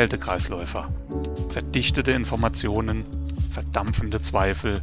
Kältekreisläufer. 0.00 0.90
Verdichtete 1.50 2.12
Informationen, 2.12 3.04
verdampfende 3.52 4.22
Zweifel, 4.22 4.80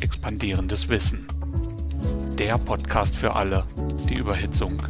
expandierendes 0.00 0.88
Wissen. 0.88 1.24
Der 2.36 2.58
Podcast 2.58 3.14
für 3.14 3.36
alle, 3.36 3.64
die 4.08 4.16
Überhitzung 4.16 4.82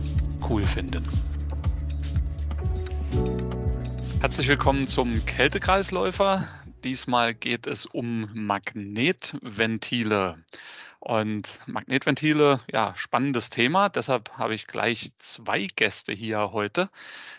cool 0.49 0.65
finden. 0.65 1.05
Herzlich 4.23 4.49
willkommen 4.49 4.87
zum 4.87 5.27
Kältekreisläufer. 5.27 6.49
Diesmal 6.83 7.35
geht 7.35 7.67
es 7.67 7.85
um 7.85 8.31
Magnetventile. 8.33 10.39
Und 11.07 11.61
Magnetventile, 11.69 12.59
ja, 12.69 12.93
spannendes 12.97 13.49
Thema. 13.49 13.89
Deshalb 13.89 14.33
habe 14.39 14.57
ich 14.57 14.67
gleich 14.67 15.13
zwei 15.21 15.69
Gäste 15.77 16.13
hier 16.13 16.51
heute. 16.51 16.91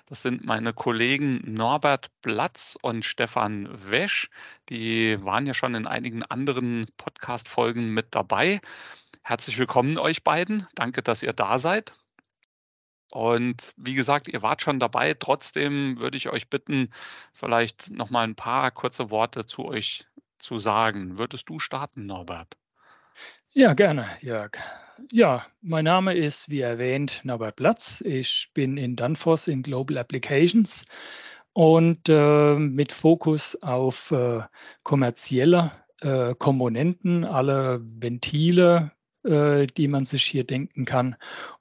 Das 0.06 0.22
sind 0.22 0.46
meine 0.46 0.72
Kollegen 0.72 1.42
Norbert 1.44 2.10
Platz 2.22 2.78
und 2.82 3.04
Stefan 3.04 3.68
Wesch. 3.92 4.30
Die 4.70 5.22
waren 5.22 5.46
ja 5.46 5.54
schon 5.54 5.76
in 5.76 5.86
einigen 5.86 6.24
anderen 6.24 6.88
Podcast-Folgen 6.96 7.94
mit 7.94 8.16
dabei. 8.16 8.62
Herzlich 9.22 9.58
willkommen 9.58 9.98
euch 9.98 10.24
beiden. 10.24 10.66
Danke, 10.76 11.04
dass 11.04 11.22
ihr 11.22 11.34
da 11.34 11.60
seid. 11.60 11.94
Und 13.12 13.74
wie 13.76 13.96
gesagt, 13.96 14.30
ihr 14.30 14.42
wart 14.42 14.62
schon 14.62 14.80
dabei. 14.80 15.14
Trotzdem 15.14 16.00
würde 16.00 16.16
ich 16.16 16.30
euch 16.30 16.50
bitten, 16.50 16.94
vielleicht 17.34 17.92
noch 17.92 18.12
mal 18.12 18.24
ein 18.24 18.36
paar 18.36 18.72
kurze 18.72 19.10
Worte 19.10 19.46
zu 19.46 19.66
euch 19.66 20.06
zu 20.40 20.58
sagen. 20.58 21.20
Würdest 21.20 21.50
du 21.50 21.60
starten, 21.60 22.06
Norbert? 22.06 22.56
Ja, 23.58 23.74
gerne, 23.74 24.06
Jörg. 24.22 24.52
Ja, 25.12 25.44
mein 25.62 25.86
Name 25.86 26.14
ist, 26.14 26.52
wie 26.52 26.62
erwähnt, 26.62 27.22
Norbert 27.24 27.56
Platz. 27.56 28.02
Ich 28.02 28.52
bin 28.54 28.78
in 28.78 28.96
Danfoss 28.96 29.48
in 29.48 29.64
Global 29.64 29.98
Applications 29.98 30.86
und 31.54 32.08
äh, 32.08 32.54
mit 32.54 32.92
Fokus 32.92 33.60
auf 33.64 34.12
äh, 34.12 34.42
kommerzielle 34.84 35.72
äh, 36.02 36.36
Komponenten, 36.36 37.26
alle 37.26 37.80
Ventile, 37.82 38.92
äh, 39.28 39.68
die 39.68 39.88
man 39.88 40.06
sich 40.06 40.24
hier 40.24 40.44
denken 40.44 40.86
kann. 40.86 41.16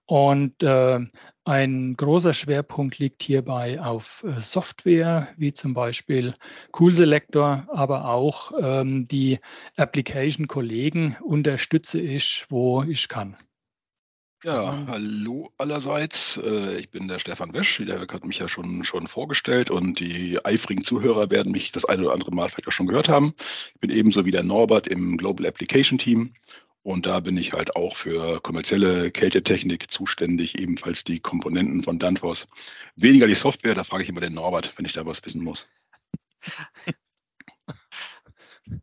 Und 0.07 0.63
äh, 0.63 1.01
ein 1.45 1.97
großer 1.97 2.33
Schwerpunkt 2.33 2.99
liegt 2.99 3.23
hierbei 3.23 3.81
auf 3.81 4.25
äh, 4.25 4.41
Software, 4.41 5.29
wie 5.37 5.53
zum 5.53 5.75
Beispiel 5.75 6.35
Cool 6.79 6.93
Selector, 6.93 7.67
aber 7.69 8.09
auch 8.09 8.53
ähm, 8.61 9.05
die 9.05 9.39
Application-Kollegen 9.77 11.17
unterstütze 11.23 12.01
ich, 12.01 12.47
wo 12.49 12.83
ich 12.83 13.09
kann. 13.09 13.37
Ja, 14.45 14.87
hallo 14.87 15.51
allerseits. 15.57 16.37
Äh, 16.37 16.79
ich 16.79 16.91
bin 16.91 17.09
der 17.09 17.19
Stefan 17.19 17.53
Wesch. 17.53 17.83
Der 17.85 18.01
hat 18.01 18.25
mich 18.25 18.39
ja 18.39 18.49
schon, 18.49 18.85
schon 18.85 19.09
vorgestellt 19.09 19.71
und 19.71 19.99
die 19.99 20.39
eifrigen 20.45 20.85
Zuhörer 20.85 21.31
werden 21.31 21.53
mich 21.53 21.73
das 21.73 21.85
eine 21.85 22.03
oder 22.03 22.13
andere 22.13 22.33
Mal 22.33 22.49
vielleicht 22.49 22.69
auch 22.69 22.73
schon 22.73 22.87
gehört 22.87 23.09
haben. 23.09 23.35
Ich 23.75 23.81
bin 23.81 23.91
ebenso 23.91 24.25
wie 24.25 24.31
der 24.31 24.45
Norbert 24.45 24.87
im 24.87 25.17
Global 25.17 25.47
Application 25.47 25.99
Team 25.99 26.35
und 26.87 27.05
da 27.05 27.19
bin 27.19 27.37
ich 27.37 27.53
halt 27.53 27.75
auch 27.75 27.97
für 27.97 28.41
kommerzielle 28.41 29.11
Kältetechnik 29.11 29.91
zuständig, 29.91 30.57
ebenfalls 30.57 31.03
die 31.03 31.19
Komponenten 31.19 31.83
von 31.83 31.99
Danfoss. 31.99 32.47
Weniger 32.95 33.27
die 33.27 33.35
Software, 33.35 33.75
da 33.75 33.83
frage 33.83 34.05
ich 34.05 34.09
immer 34.09 34.21
den 34.21 34.35
Norbert, 34.35 34.73
wenn 34.77 34.87
ich 34.87 34.93
da 34.93 35.05
was 35.05 35.25
wissen 35.25 35.43
muss. 35.43 35.69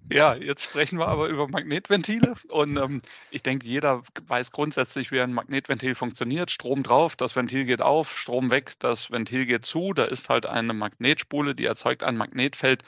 Ja, 0.10 0.34
jetzt 0.36 0.64
sprechen 0.64 0.98
wir 0.98 1.10
aber 1.10 1.28
über 1.28 1.50
Magnetventile. 1.50 2.36
Und 2.48 2.78
ähm, 2.78 3.02
ich 3.32 3.44
denke, 3.44 3.68
jeder 3.68 4.02
weiß 4.28 4.54
grundsätzlich, 4.54 5.12
wie 5.12 5.20
ein 5.20 5.34
Magnetventil 5.34 5.94
funktioniert. 5.94 6.52
Strom 6.52 6.84
drauf, 6.84 7.18
das 7.18 7.36
Ventil 7.36 7.66
geht 7.66 7.82
auf, 7.82 8.18
Strom 8.18 8.50
weg, 8.50 8.72
das 8.80 9.12
Ventil 9.12 9.46
geht 9.46 9.66
zu. 9.66 9.92
Da 9.92 10.06
ist 10.06 10.30
halt 10.30 10.46
eine 10.46 10.74
Magnetspule, 10.74 11.54
die 11.54 11.66
erzeugt 11.66 12.04
ein 12.04 12.16
Magnetfeld, 12.16 12.84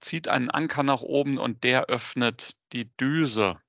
zieht 0.00 0.26
einen 0.26 0.50
Anker 0.50 0.82
nach 0.82 1.02
oben 1.02 1.38
und 1.38 1.62
der 1.62 1.84
öffnet 1.84 2.56
die 2.72 2.90
Düse. 2.96 3.60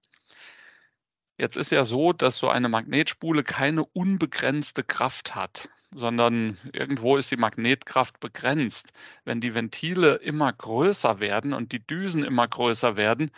Jetzt 1.41 1.57
ist 1.57 1.71
ja 1.71 1.85
so, 1.85 2.13
dass 2.13 2.37
so 2.37 2.49
eine 2.49 2.69
Magnetspule 2.69 3.41
keine 3.43 3.83
unbegrenzte 3.83 4.83
Kraft 4.83 5.33
hat, 5.33 5.69
sondern 5.89 6.59
irgendwo 6.71 7.17
ist 7.17 7.31
die 7.31 7.35
Magnetkraft 7.35 8.19
begrenzt. 8.19 8.93
Wenn 9.25 9.41
die 9.41 9.55
Ventile 9.55 10.17
immer 10.17 10.53
größer 10.53 11.19
werden 11.19 11.53
und 11.53 11.71
die 11.71 11.83
Düsen 11.83 12.23
immer 12.23 12.47
größer 12.47 12.95
werden, 12.95 13.31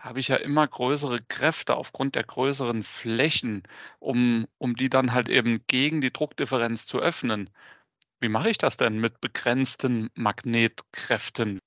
habe 0.00 0.18
ich 0.18 0.26
ja 0.26 0.34
immer 0.34 0.66
größere 0.66 1.20
Kräfte 1.28 1.76
aufgrund 1.76 2.16
der 2.16 2.24
größeren 2.24 2.82
Flächen, 2.82 3.62
um, 4.00 4.48
um 4.58 4.74
die 4.74 4.88
dann 4.90 5.12
halt 5.12 5.28
eben 5.28 5.60
gegen 5.68 6.00
die 6.00 6.12
Druckdifferenz 6.12 6.86
zu 6.86 6.98
öffnen. 6.98 7.50
Wie 8.20 8.28
mache 8.28 8.50
ich 8.50 8.58
das 8.58 8.78
denn 8.78 8.98
mit 8.98 9.20
begrenzten 9.20 10.10
Magnetkräften? 10.14 11.60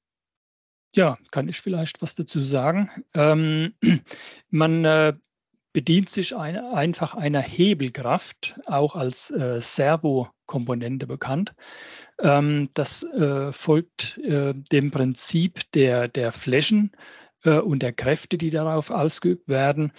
Ja, 0.94 1.18
kann 1.32 1.48
ich 1.48 1.62
vielleicht 1.62 2.02
was 2.02 2.16
dazu 2.16 2.42
sagen. 2.42 2.92
Ähm, 3.14 3.74
man 4.50 4.84
äh, 4.84 5.14
bedient 5.78 6.10
sich 6.10 6.36
ein, 6.36 6.58
einfach 6.58 7.14
einer 7.14 7.40
Hebelkraft, 7.40 8.60
auch 8.66 8.96
als 8.96 9.30
äh, 9.30 9.62
Servokomponente 9.62 11.06
bekannt. 11.06 11.54
Ähm, 12.20 12.70
das 12.74 13.04
äh, 13.04 13.52
folgt 13.52 14.18
äh, 14.18 14.56
dem 14.56 14.90
Prinzip 14.90 15.72
der, 15.74 16.08
der 16.08 16.32
Flächen 16.32 16.94
äh, 17.44 17.60
und 17.60 17.84
der 17.84 17.94
Kräfte, 17.94 18.40
die 18.40 18.50
darauf 18.50 18.90
ausgeübt 18.90 19.50
werden. 19.50 19.92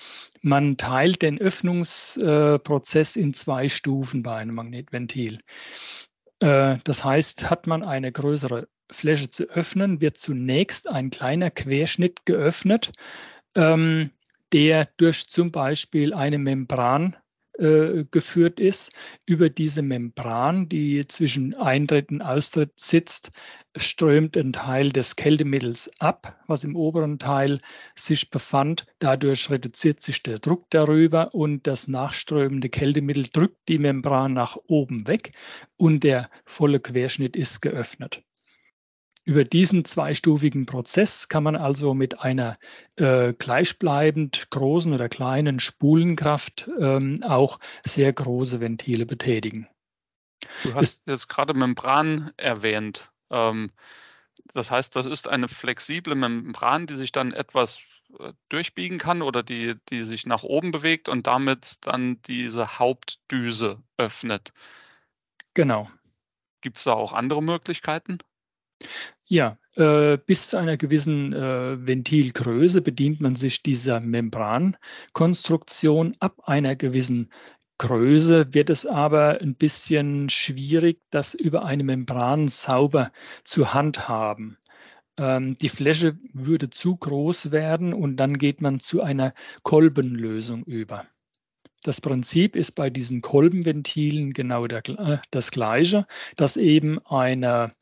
Man 0.43 0.79
teilt 0.79 1.23
den 1.23 1.41
Öffnungsprozess 1.41 3.15
in 3.15 3.33
zwei 3.33 3.69
Stufen 3.69 4.25
bei 4.25 4.35
einem 4.35 4.57
Magnetventil. 4.57 5.39
Äh, 6.41 6.79
das 6.83 7.05
heißt, 7.05 7.51
hat 7.51 7.69
man 7.69 7.85
eine 7.85 8.11
größere 8.11 8.67
Fläche 8.91 9.31
zu 9.31 9.45
öffnen, 9.45 10.01
wird 10.01 10.19
zunächst 10.19 10.89
ein 10.89 11.11
kleiner 11.11 11.53
Querschnitt 11.53 12.27
geöffnet. 12.27 12.91
Ähm, 13.55 14.11
der 14.53 14.89
durch 14.97 15.29
zum 15.29 15.53
Beispiel 15.53 16.15
eine 16.15 16.39
Membran 16.39 17.17
äh, 17.59 18.05
geführt 18.11 18.61
ist. 18.61 18.93
Über 19.27 19.51
diese 19.51 19.83
Membran, 19.83 20.69
die 20.69 21.05
zwischen 21.09 21.55
Eintritt 21.55 22.11
und 22.11 22.23
Austritt 22.23 22.79
sitzt, 22.79 23.33
strömt 23.77 24.37
ein 24.37 24.53
Teil 24.53 24.91
des 24.91 25.17
Kältemittels 25.17 25.91
ab, 25.99 26.41
was 26.47 26.63
im 26.63 26.77
oberen 26.77 27.19
Teil 27.19 27.59
sich 27.97 28.31
befand. 28.31 28.87
Dadurch 29.01 29.51
reduziert 29.51 30.01
sich 30.01 30.23
der 30.23 30.39
Druck 30.39 30.67
darüber 30.71 31.35
und 31.35 31.67
das 31.67 31.89
nachströmende 31.89 32.69
Kältemittel 32.69 33.27
drückt 33.33 33.69
die 33.69 33.79
Membran 33.79 34.35
nach 34.35 34.57
oben 34.69 35.09
weg 35.09 35.33
und 35.77 36.05
der 36.05 36.31
volle 36.45 36.79
Querschnitt 36.79 37.35
ist 37.35 37.61
geöffnet. 37.61 38.23
Über 39.29 39.45
diesen 39.45 39.85
zweistufigen 39.85 40.65
Prozess 40.65 41.29
kann 41.29 41.43
man 41.43 41.55
also 41.55 41.93
mit 41.93 42.21
einer 42.21 42.57
äh, 42.97 43.35
gleichbleibend 43.35 44.49
großen 44.49 44.91
oder 44.95 45.11
kleinen 45.11 45.61
Spulenkraft 45.61 46.71
ähm, 46.81 47.23
auch 47.23 47.61
sehr 47.85 48.11
große 48.11 48.63
Ventile 48.63 49.05
betätigen. 49.05 49.69
Du 50.63 50.73
hast 50.73 51.07
jetzt 51.07 51.29
gerade 51.29 51.53
Membran 51.53 52.33
erwähnt. 52.39 53.11
Ähm, 53.29 53.71
das 54.55 54.71
heißt, 54.71 54.97
das 54.97 55.05
ist 55.05 55.29
eine 55.29 55.47
flexible 55.47 56.15
Membran, 56.15 56.87
die 56.87 56.97
sich 56.97 57.13
dann 57.13 57.35
etwas 57.35 57.83
äh, 58.19 58.33
durchbiegen 58.49 58.97
kann 58.97 59.21
oder 59.21 59.43
die, 59.43 59.75
die 59.91 60.05
sich 60.05 60.25
nach 60.25 60.43
oben 60.43 60.71
bewegt 60.71 61.11
und 61.11 61.27
damit 61.27 61.77
dann 61.83 62.23
diese 62.23 62.79
Hauptdüse 62.79 63.83
öffnet. 63.99 64.55
Genau. 65.53 65.91
Gibt 66.63 66.79
es 66.79 66.85
da 66.85 66.95
auch 66.95 67.13
andere 67.13 67.43
Möglichkeiten? 67.43 68.21
Ja, 69.27 69.59
äh, 69.75 70.19
bis 70.19 70.49
zu 70.49 70.57
einer 70.57 70.77
gewissen 70.77 71.33
äh, 71.33 71.87
Ventilgröße 71.87 72.83
bedient 72.83 73.21
man 73.21 73.37
sich 73.37 73.63
dieser 73.63 74.01
Membrankonstruktion. 74.01 76.17
Ab 76.19 76.41
einer 76.45 76.75
gewissen 76.77 77.31
Größe 77.79 78.55
wird 78.55 78.71
es 78.71 78.87
aber 78.87 79.41
ein 79.41 79.55
bisschen 79.55 80.29
schwierig, 80.31 81.01
das 81.11 81.35
über 81.35 81.65
eine 81.65 81.85
Membran 81.85 82.49
sauber 82.49 83.13
zu 83.45 83.73
handhaben. 83.73 84.59
Ähm, 85.17 85.57
die 85.59 85.69
Fläche 85.69 86.19
würde 86.33 86.71
zu 86.71 86.97
groß 86.97 87.53
werden 87.53 87.93
und 87.93 88.17
dann 88.17 88.39
geht 88.39 88.61
man 88.61 88.81
zu 88.81 89.03
einer 89.03 89.33
Kolbenlösung 89.63 90.65
über. 90.65 91.07
Das 91.85 92.01
Prinzip 92.01 92.57
ist 92.57 92.73
bei 92.73 92.91
diesen 92.91 93.21
Kolbenventilen 93.21 94.33
genau 94.33 94.67
der, 94.67 94.83
äh, 94.89 95.19
das 95.31 95.53
gleiche, 95.53 96.07
dass 96.37 96.57
eben 96.57 96.99
eine 97.07 97.73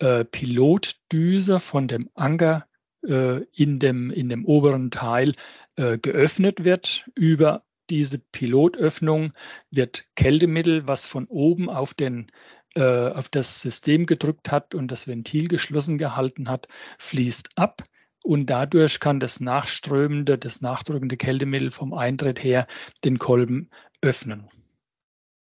äh, 0.00 0.24
Pilotdüse 0.24 1.60
von 1.60 1.88
dem 1.88 2.10
Anker 2.14 2.66
äh, 3.06 3.42
in, 3.54 3.78
dem, 3.78 4.10
in 4.10 4.28
dem 4.28 4.44
oberen 4.44 4.90
Teil 4.90 5.32
äh, 5.76 5.98
geöffnet 5.98 6.64
wird. 6.64 7.08
Über 7.14 7.62
diese 7.88 8.18
Pilotöffnung 8.18 9.32
wird 9.70 10.06
Kältemittel, 10.16 10.86
was 10.86 11.06
von 11.06 11.26
oben 11.26 11.68
auf, 11.68 11.94
den, 11.94 12.26
äh, 12.74 12.82
auf 12.82 13.28
das 13.28 13.60
System 13.60 14.06
gedrückt 14.06 14.50
hat 14.50 14.74
und 14.74 14.88
das 14.88 15.06
Ventil 15.06 15.48
geschlossen 15.48 15.98
gehalten 15.98 16.48
hat, 16.48 16.68
fließt 16.98 17.50
ab. 17.56 17.82
Und 18.22 18.46
dadurch 18.46 19.00
kann 19.00 19.18
das 19.18 19.40
nachströmende, 19.40 20.36
das 20.36 20.60
nachdrückende 20.60 21.16
Kältemittel 21.16 21.70
vom 21.70 21.94
Eintritt 21.94 22.42
her 22.44 22.66
den 23.02 23.18
Kolben 23.18 23.70
öffnen. 24.02 24.48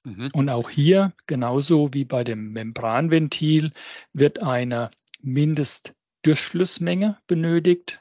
Mhm. 0.06 0.30
Und 0.32 0.48
auch 0.50 0.70
hier, 0.70 1.12
genauso 1.26 1.92
wie 1.92 2.04
bei 2.04 2.22
dem 2.22 2.52
Membranventil, 2.52 3.72
wird 4.12 4.40
eine 4.40 4.90
Mindestdurchflussmenge 5.20 7.18
benötigt, 7.26 8.00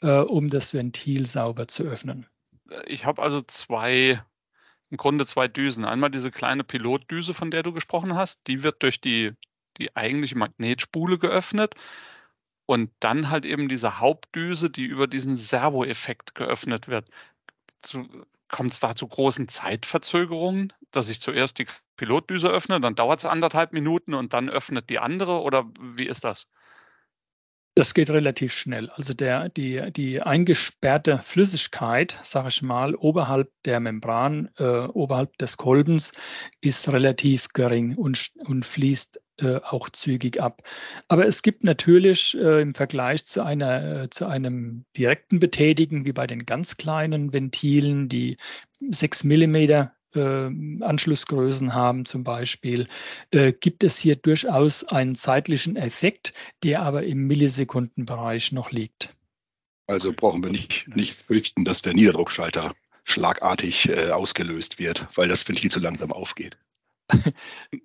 äh, 0.00 0.20
um 0.20 0.48
das 0.48 0.72
Ventil 0.72 1.26
sauber 1.26 1.68
zu 1.68 1.82
öffnen. 1.82 2.26
Ich 2.86 3.04
habe 3.04 3.20
also 3.20 3.42
zwei, 3.42 4.24
im 4.88 4.96
Grunde 4.96 5.26
zwei 5.26 5.46
Düsen. 5.46 5.84
Einmal 5.84 6.10
diese 6.10 6.30
kleine 6.30 6.64
Pilotdüse, 6.64 7.34
von 7.34 7.50
der 7.50 7.62
du 7.62 7.74
gesprochen 7.74 8.14
hast, 8.14 8.40
die 8.46 8.62
wird 8.62 8.82
durch 8.82 9.02
die, 9.02 9.32
die 9.76 9.94
eigentliche 9.94 10.38
Magnetspule 10.38 11.18
geöffnet. 11.18 11.74
Und 12.64 12.90
dann 13.00 13.28
halt 13.28 13.44
eben 13.44 13.68
diese 13.68 14.00
Hauptdüse, 14.00 14.70
die 14.70 14.86
über 14.86 15.06
diesen 15.06 15.36
Servoeffekt 15.36 16.34
geöffnet 16.34 16.88
wird. 16.88 17.10
Kommt 18.54 18.72
es 18.72 18.78
da 18.78 18.94
zu 18.94 19.08
großen 19.08 19.48
Zeitverzögerungen, 19.48 20.72
dass 20.92 21.08
ich 21.08 21.20
zuerst 21.20 21.58
die 21.58 21.66
Pilotdüse 21.96 22.48
öffne, 22.48 22.80
dann 22.80 22.94
dauert 22.94 23.18
es 23.18 23.26
anderthalb 23.26 23.72
Minuten 23.72 24.14
und 24.14 24.32
dann 24.32 24.48
öffnet 24.48 24.90
die 24.90 25.00
andere 25.00 25.40
oder 25.40 25.68
wie 25.80 26.06
ist 26.06 26.22
das? 26.22 26.46
Das 27.74 27.94
geht 27.94 28.10
relativ 28.10 28.52
schnell. 28.52 28.90
Also 28.90 29.12
der, 29.12 29.48
die, 29.48 29.90
die 29.90 30.22
eingesperrte 30.22 31.18
Flüssigkeit, 31.18 32.20
sage 32.22 32.46
ich 32.46 32.62
mal, 32.62 32.94
oberhalb 32.94 33.50
der 33.64 33.80
Membran, 33.80 34.50
äh, 34.56 34.86
oberhalb 34.86 35.36
des 35.38 35.56
Kolbens, 35.56 36.12
ist 36.60 36.92
relativ 36.92 37.48
gering 37.54 37.96
und, 37.96 38.30
und 38.44 38.64
fließt 38.64 39.20
äh, 39.38 39.56
auch 39.56 39.88
zügig 39.88 40.40
ab. 40.40 40.62
Aber 41.08 41.26
es 41.26 41.42
gibt 41.42 41.64
natürlich 41.64 42.36
äh, 42.38 42.62
im 42.62 42.74
Vergleich 42.74 43.26
zu, 43.26 43.42
einer, 43.42 44.02
äh, 44.02 44.10
zu 44.10 44.26
einem 44.26 44.84
direkten 44.96 45.38
Betätigen, 45.40 46.04
wie 46.04 46.12
bei 46.12 46.26
den 46.26 46.46
ganz 46.46 46.76
kleinen 46.76 47.32
Ventilen, 47.32 48.08
die 48.08 48.36
6 48.80 49.24
Millimeter 49.24 49.92
äh, 50.14 50.20
Anschlussgrößen 50.20 51.74
haben 51.74 52.06
zum 52.06 52.24
Beispiel, 52.24 52.86
äh, 53.30 53.52
gibt 53.52 53.84
es 53.84 53.98
hier 53.98 54.16
durchaus 54.16 54.84
einen 54.84 55.16
zeitlichen 55.16 55.76
Effekt, 55.76 56.32
der 56.62 56.82
aber 56.82 57.04
im 57.04 57.26
Millisekundenbereich 57.26 58.52
noch 58.52 58.70
liegt. 58.70 59.10
Also 59.86 60.12
brauchen 60.12 60.42
wir 60.42 60.50
nicht, 60.50 60.88
nicht 60.94 61.14
fürchten, 61.14 61.64
dass 61.64 61.82
der 61.82 61.94
Niederdruckschalter 61.94 62.72
schlagartig 63.04 63.88
äh, 63.88 64.10
ausgelöst 64.10 64.78
wird, 64.78 65.06
weil 65.14 65.28
das 65.28 65.46
Ventil 65.46 65.70
zu 65.70 65.80
langsam 65.80 66.10
aufgeht. 66.10 66.56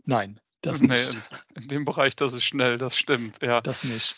Nein, 0.06 0.40
das 0.62 0.82
nee, 0.82 0.94
nicht. 0.94 1.14
In, 1.56 1.64
in, 1.64 1.68
dem 1.70 1.86
Bereich, 1.86 2.16
das 2.16 2.34
ist 2.34 2.44
schnell, 2.44 2.78
das 2.78 2.98
stimmt, 2.98 3.42
ja. 3.42 3.62
Das 3.62 3.84
nicht. 3.84 4.16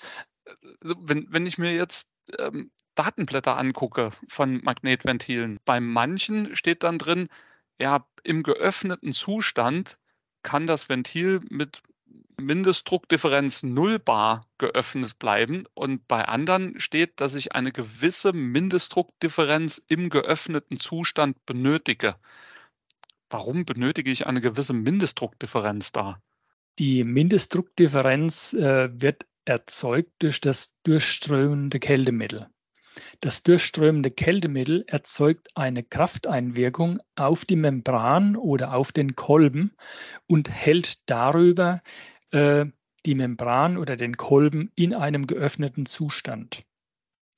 Also, 0.81 0.95
wenn, 0.99 1.27
wenn 1.29 1.45
ich 1.45 1.57
mir 1.57 1.73
jetzt 1.73 2.07
ähm, 2.37 2.71
Datenblätter 2.95 3.57
angucke 3.57 4.11
von 4.27 4.61
Magnetventilen, 4.63 5.59
bei 5.65 5.79
manchen 5.79 6.55
steht 6.55 6.83
dann 6.83 6.97
drin, 6.97 7.29
ja, 7.79 8.05
im 8.23 8.43
geöffneten 8.43 9.13
Zustand 9.13 9.97
kann 10.43 10.67
das 10.67 10.89
Ventil 10.89 11.41
mit 11.49 11.81
Mindestdruckdifferenz 12.39 13.63
0 13.63 13.99
bar 13.99 14.45
geöffnet 14.57 15.19
bleiben 15.19 15.65
und 15.73 16.07
bei 16.07 16.25
anderen 16.25 16.79
steht, 16.79 17.21
dass 17.21 17.35
ich 17.35 17.53
eine 17.53 17.71
gewisse 17.71 18.33
Mindestdruckdifferenz 18.33 19.81
im 19.87 20.09
geöffneten 20.09 20.77
Zustand 20.77 21.45
benötige. 21.45 22.15
Warum 23.29 23.65
benötige 23.65 24.11
ich 24.11 24.27
eine 24.27 24.41
gewisse 24.41 24.73
Mindestdruckdifferenz 24.73 25.91
da? 25.91 26.21
Die 26.79 27.03
Mindestdruckdifferenz 27.03 28.53
äh, 28.53 28.89
wird 28.93 29.25
erzeugt 29.45 30.11
durch 30.19 30.41
das 30.41 30.75
durchströmende 30.83 31.79
Kältemittel. 31.79 32.47
Das 33.21 33.43
durchströmende 33.43 34.11
Kältemittel 34.11 34.83
erzeugt 34.87 35.49
eine 35.55 35.83
Krafteinwirkung 35.83 36.99
auf 37.15 37.45
die 37.45 37.55
Membran 37.55 38.35
oder 38.35 38.73
auf 38.73 38.91
den 38.91 39.15
Kolben 39.15 39.75
und 40.27 40.49
hält 40.49 41.09
darüber 41.09 41.81
äh, 42.31 42.65
die 43.05 43.15
Membran 43.15 43.77
oder 43.77 43.95
den 43.95 44.17
Kolben 44.17 44.71
in 44.75 44.93
einem 44.93 45.27
geöffneten 45.27 45.85
Zustand. 45.85 46.63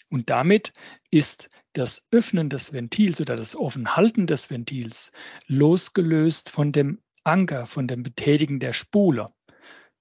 Und 0.10 0.30
damit 0.30 0.74
ist 1.10 1.50
das 1.74 2.08
Öffnen 2.12 2.50
des 2.50 2.72
Ventils 2.72 3.20
oder 3.20 3.36
das 3.36 3.56
Offenhalten 3.56 4.28
des 4.28 4.50
Ventils 4.50 5.12
losgelöst 5.48 6.50
von 6.50 6.72
dem 6.72 7.02
Anker, 7.24 7.66
von 7.66 7.88
dem 7.88 8.04
Betätigen 8.04 8.60
der 8.60 8.74
Spule 8.74 9.28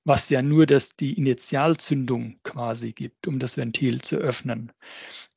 was 0.04 0.30
ja 0.30 0.42
nur 0.42 0.66
das, 0.66 0.96
die 0.96 1.14
Initialzündung 1.14 2.40
quasi 2.42 2.92
gibt, 2.92 3.28
um 3.28 3.38
das 3.38 3.56
Ventil 3.56 4.00
zu 4.00 4.16
öffnen. 4.16 4.72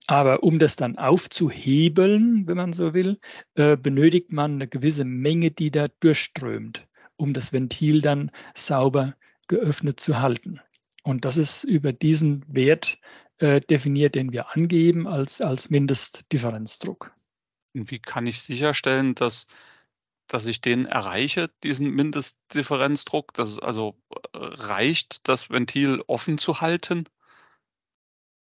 Aber 0.07 0.43
um 0.43 0.59
das 0.59 0.75
dann 0.75 0.97
aufzuhebeln, 0.97 2.47
wenn 2.47 2.57
man 2.57 2.73
so 2.73 2.93
will, 2.93 3.19
äh, 3.55 3.77
benötigt 3.77 4.31
man 4.31 4.53
eine 4.53 4.67
gewisse 4.67 5.05
Menge, 5.05 5.51
die 5.51 5.71
da 5.71 5.87
durchströmt, 5.99 6.87
um 7.15 7.33
das 7.33 7.53
Ventil 7.53 8.01
dann 8.01 8.31
sauber 8.53 9.15
geöffnet 9.47 9.99
zu 9.99 10.19
halten. 10.19 10.59
Und 11.03 11.25
das 11.25 11.37
ist 11.37 11.63
über 11.63 11.93
diesen 11.93 12.43
Wert 12.47 12.97
äh, 13.37 13.61
definiert, 13.61 14.15
den 14.15 14.31
wir 14.31 14.55
angeben 14.55 15.07
als, 15.07 15.41
als 15.41 15.69
Mindestdifferenzdruck. 15.69 17.11
Wie 17.73 17.99
kann 17.99 18.25
ich 18.25 18.41
sicherstellen, 18.41 19.13
dass 19.15 19.47
dass 20.27 20.45
ich 20.45 20.61
den 20.61 20.85
erreiche, 20.85 21.49
diesen 21.63 21.89
Mindestdifferenzdruck, 21.91 23.33
dass 23.33 23.49
es 23.49 23.59
also 23.59 23.95
äh, 24.33 24.37
reicht, 24.37 25.27
das 25.27 25.49
Ventil 25.49 26.03
offen 26.07 26.37
zu 26.37 26.61
halten? 26.61 27.05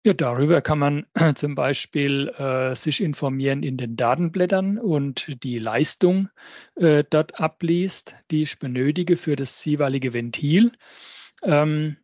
Ja, 0.06 0.12
darüber 0.12 0.60
kann 0.60 0.78
man 0.78 1.06
zum 1.34 1.54
Beispiel 1.54 2.28
äh, 2.36 2.76
sich 2.76 3.00
informieren 3.00 3.62
in 3.62 3.78
den 3.78 3.96
Datenblättern 3.96 4.78
und 4.78 5.42
die 5.42 5.58
Leistung 5.58 6.28
äh, 6.76 7.04
dort 7.08 7.40
abliest, 7.40 8.14
die 8.30 8.42
ich 8.42 8.58
benötige 8.58 9.16
für 9.16 9.34
das 9.34 9.64
jeweilige 9.64 10.12
Ventil. 10.12 10.72
Ähm, 11.42 11.96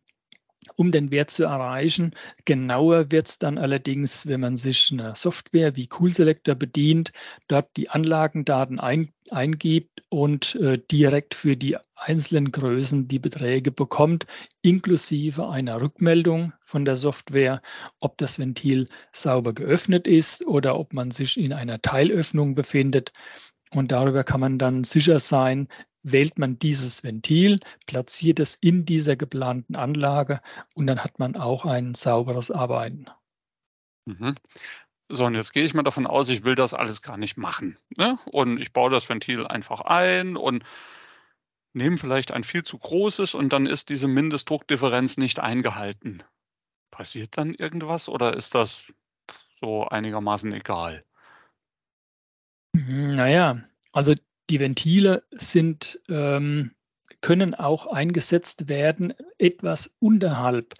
um 0.75 0.91
den 0.91 1.11
Wert 1.11 1.31
zu 1.31 1.43
erreichen. 1.43 2.11
Genauer 2.45 3.11
wird 3.11 3.27
es 3.27 3.39
dann 3.39 3.57
allerdings, 3.57 4.27
wenn 4.27 4.41
man 4.41 4.57
sich 4.57 4.89
eine 4.91 5.15
Software 5.15 5.75
wie 5.75 5.89
Cool 5.99 6.09
Selector 6.09 6.55
bedient, 6.55 7.11
dort 7.47 7.75
die 7.77 7.89
Anlagendaten 7.89 8.79
ein, 8.79 9.11
eingibt 9.29 10.03
und 10.09 10.55
äh, 10.55 10.77
direkt 10.91 11.33
für 11.33 11.55
die 11.55 11.77
einzelnen 11.95 12.51
Größen 12.51 13.07
die 13.07 13.19
Beträge 13.19 13.71
bekommt, 13.71 14.25
inklusive 14.61 15.49
einer 15.49 15.81
Rückmeldung 15.81 16.53
von 16.61 16.85
der 16.85 16.95
Software, 16.95 17.61
ob 17.99 18.17
das 18.17 18.39
Ventil 18.39 18.87
sauber 19.11 19.53
geöffnet 19.53 20.07
ist 20.07 20.45
oder 20.45 20.77
ob 20.77 20.93
man 20.93 21.11
sich 21.11 21.39
in 21.39 21.53
einer 21.53 21.81
Teilöffnung 21.81 22.55
befindet. 22.55 23.13
Und 23.73 23.91
darüber 23.91 24.23
kann 24.23 24.41
man 24.41 24.59
dann 24.59 24.83
sicher 24.83 25.19
sein, 25.19 25.67
wählt 26.03 26.37
man 26.37 26.59
dieses 26.59 27.03
Ventil, 27.03 27.59
platziert 27.87 28.39
es 28.39 28.55
in 28.55 28.85
dieser 28.85 29.15
geplanten 29.15 29.75
Anlage 29.75 30.41
und 30.73 30.87
dann 30.87 30.99
hat 30.99 31.19
man 31.19 31.35
auch 31.35 31.65
ein 31.65 31.93
sauberes 31.95 32.51
Arbeiten. 32.51 33.05
Mhm. 34.05 34.35
So, 35.09 35.25
und 35.25 35.35
jetzt 35.35 35.53
gehe 35.53 35.65
ich 35.65 35.73
mal 35.73 35.83
davon 35.83 36.07
aus, 36.07 36.29
ich 36.29 36.43
will 36.43 36.55
das 36.55 36.73
alles 36.73 37.01
gar 37.01 37.17
nicht 37.17 37.37
machen. 37.37 37.77
Ne? 37.97 38.17
Und 38.25 38.59
ich 38.59 38.71
baue 38.71 38.89
das 38.89 39.09
Ventil 39.09 39.45
einfach 39.45 39.81
ein 39.81 40.37
und 40.37 40.63
nehme 41.73 41.97
vielleicht 41.97 42.31
ein 42.31 42.43
viel 42.43 42.63
zu 42.63 42.77
großes 42.77 43.33
und 43.33 43.53
dann 43.53 43.65
ist 43.65 43.89
diese 43.89 44.07
Mindestdruckdifferenz 44.07 45.17
nicht 45.17 45.39
eingehalten. 45.39 46.23
Passiert 46.91 47.37
dann 47.37 47.53
irgendwas 47.53 48.09
oder 48.09 48.35
ist 48.35 48.55
das 48.55 48.91
so 49.59 49.85
einigermaßen 49.87 50.51
egal? 50.53 51.05
Naja, 52.73 53.61
also 53.91 54.13
die 54.49 54.59
Ventile 54.59 55.23
sind, 55.31 55.99
ähm, 56.09 56.71
können 57.21 57.53
auch 57.53 57.87
eingesetzt 57.87 58.67
werden 58.67 59.13
etwas 59.37 59.95
unterhalb 59.99 60.73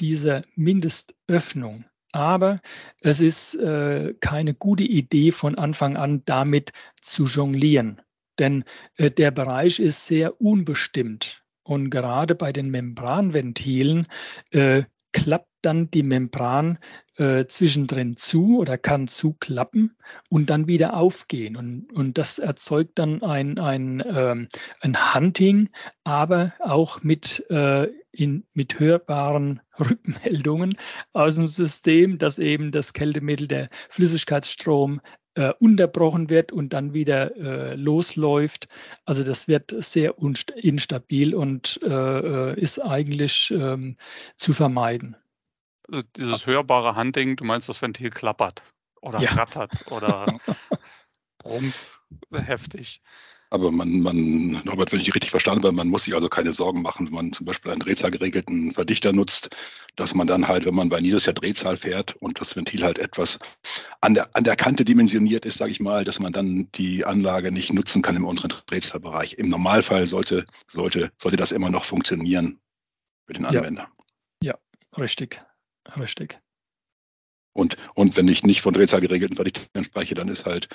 dieser 0.00 0.42
Mindestöffnung. 0.54 1.84
Aber 2.12 2.60
es 3.00 3.20
ist 3.20 3.56
äh, 3.56 4.14
keine 4.20 4.54
gute 4.54 4.84
Idee 4.84 5.32
von 5.32 5.56
Anfang 5.58 5.96
an 5.96 6.22
damit 6.24 6.72
zu 7.00 7.24
jonglieren, 7.24 8.00
denn 8.38 8.64
äh, 8.96 9.10
der 9.10 9.30
Bereich 9.30 9.80
ist 9.80 10.06
sehr 10.06 10.40
unbestimmt. 10.40 11.42
Und 11.62 11.90
gerade 11.90 12.34
bei 12.34 12.52
den 12.52 12.70
Membranventilen 12.70 14.06
äh, 14.50 14.84
klappt 15.16 15.48
dann 15.62 15.90
die 15.90 16.02
Membran 16.02 16.78
äh, 17.16 17.46
zwischendrin 17.46 18.18
zu 18.18 18.58
oder 18.58 18.76
kann 18.76 19.08
zuklappen 19.08 19.96
und 20.28 20.50
dann 20.50 20.68
wieder 20.68 20.94
aufgehen. 20.94 21.56
Und, 21.56 21.90
und 21.90 22.18
das 22.18 22.38
erzeugt 22.38 22.98
dann 22.98 23.22
ein, 23.22 23.58
ein, 23.58 24.04
ähm, 24.06 24.48
ein 24.80 25.14
Hunting, 25.14 25.70
aber 26.04 26.52
auch 26.58 27.02
mit, 27.02 27.48
äh, 27.48 27.88
in, 28.12 28.44
mit 28.52 28.78
hörbaren 28.78 29.62
Rückmeldungen 29.80 30.76
aus 31.14 31.36
dem 31.36 31.48
System, 31.48 32.18
dass 32.18 32.38
eben 32.38 32.70
das 32.70 32.92
Kältemittel, 32.92 33.48
der 33.48 33.70
Flüssigkeitsstrom 33.88 35.00
äh, 35.36 35.52
unterbrochen 35.60 36.30
wird 36.30 36.50
und 36.50 36.72
dann 36.72 36.94
wieder 36.94 37.36
äh, 37.36 37.74
losläuft. 37.74 38.68
Also 39.04 39.22
das 39.22 39.48
wird 39.48 39.72
sehr 39.76 40.14
instabil 40.56 41.34
und 41.34 41.78
äh, 41.82 41.88
äh, 41.88 42.60
ist 42.60 42.78
eigentlich 42.78 43.50
ähm, 43.50 43.96
zu 44.34 44.52
vermeiden. 44.52 45.16
Also 45.88 46.02
dieses 46.16 46.46
hörbare 46.46 46.96
Hunting, 46.96 47.36
du 47.36 47.44
meinst, 47.44 47.68
das 47.68 47.80
Ventil 47.80 48.10
klappert 48.10 48.62
oder 49.00 49.20
ja. 49.20 49.32
rattert 49.32 49.90
oder 49.92 50.38
brummt 51.38 52.00
heftig. 52.32 53.02
Aber 53.50 53.70
man, 53.70 54.00
man, 54.00 54.62
Norbert, 54.64 54.92
wenn 54.92 55.00
ich 55.00 55.14
richtig 55.14 55.30
verstanden 55.30 55.64
habe, 55.64 55.76
man 55.76 55.88
muss 55.88 56.04
sich 56.04 56.14
also 56.14 56.28
keine 56.28 56.52
Sorgen 56.52 56.82
machen, 56.82 57.06
wenn 57.06 57.14
man 57.14 57.32
zum 57.32 57.46
Beispiel 57.46 57.70
einen 57.70 57.80
drehzahlgeregelten 57.80 58.72
Verdichter 58.72 59.12
nutzt, 59.12 59.50
dass 59.94 60.14
man 60.14 60.26
dann 60.26 60.48
halt, 60.48 60.66
wenn 60.66 60.74
man 60.74 60.88
bei 60.88 61.00
niedriger 61.00 61.32
Drehzahl 61.32 61.76
fährt 61.76 62.16
und 62.16 62.40
das 62.40 62.56
Ventil 62.56 62.82
halt 62.82 62.98
etwas 62.98 63.38
an 64.00 64.14
der, 64.14 64.34
an 64.34 64.44
der 64.44 64.56
Kante 64.56 64.84
dimensioniert 64.84 65.44
ist, 65.44 65.58
sage 65.58 65.70
ich 65.70 65.80
mal, 65.80 66.04
dass 66.04 66.18
man 66.18 66.32
dann 66.32 66.68
die 66.74 67.04
Anlage 67.04 67.52
nicht 67.52 67.72
nutzen 67.72 68.02
kann 68.02 68.16
im 68.16 68.24
unteren 68.24 68.52
Drehzahlbereich. 68.66 69.34
Im 69.34 69.48
Normalfall 69.48 70.06
sollte, 70.06 70.44
sollte, 70.68 71.12
sollte 71.18 71.36
das 71.36 71.52
immer 71.52 71.70
noch 71.70 71.84
funktionieren 71.84 72.58
für 73.26 73.34
den 73.34 73.44
Anwender. 73.44 73.88
Ja, 74.42 74.54
ja 74.54 75.00
richtig, 75.00 75.40
richtig. 75.96 76.40
Und, 77.52 77.76
und 77.94 78.16
wenn 78.16 78.28
ich 78.28 78.42
nicht 78.42 78.60
von 78.60 78.74
Drehzahl 78.74 79.00
geregelten 79.00 79.36
Verdichtern 79.36 79.84
spreche, 79.84 80.14
dann 80.14 80.28
ist 80.28 80.44
halt 80.44 80.68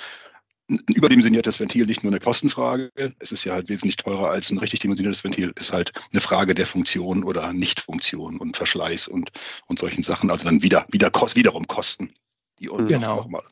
ein 0.71 0.95
überdimensioniertes 0.95 1.59
Ventil 1.59 1.85
nicht 1.85 2.03
nur 2.03 2.11
eine 2.11 2.19
Kostenfrage. 2.19 2.91
Es 3.19 3.31
ist 3.31 3.43
ja 3.43 3.53
halt 3.53 3.69
wesentlich 3.69 3.97
teurer 3.97 4.29
als 4.29 4.49
ein 4.49 4.57
richtig 4.57 4.79
dimensioniertes 4.79 5.23
Ventil. 5.23 5.51
Es 5.55 5.67
ist 5.67 5.73
halt 5.73 5.91
eine 6.11 6.21
Frage 6.21 6.55
der 6.55 6.65
Funktion 6.65 7.23
oder 7.23 7.51
Nichtfunktion 7.53 8.37
und 8.37 8.57
Verschleiß 8.57 9.07
und, 9.07 9.31
und 9.67 9.79
solchen 9.79 10.03
Sachen. 10.03 10.31
Also 10.31 10.45
dann 10.45 10.63
wieder, 10.63 10.85
wieder 10.89 11.11
wiederum 11.35 11.67
Kosten, 11.67 12.13
die 12.59 12.65
genau. 12.65 13.17
nochmal. 13.17 13.43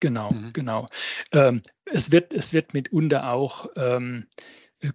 Genau, 0.00 0.30
mhm. 0.30 0.52
genau. 0.52 0.86
Ähm, 1.32 1.62
es, 1.86 2.12
wird, 2.12 2.34
es 2.34 2.52
wird 2.52 2.74
mitunter 2.74 3.32
auch 3.32 3.68
ähm, 3.76 4.26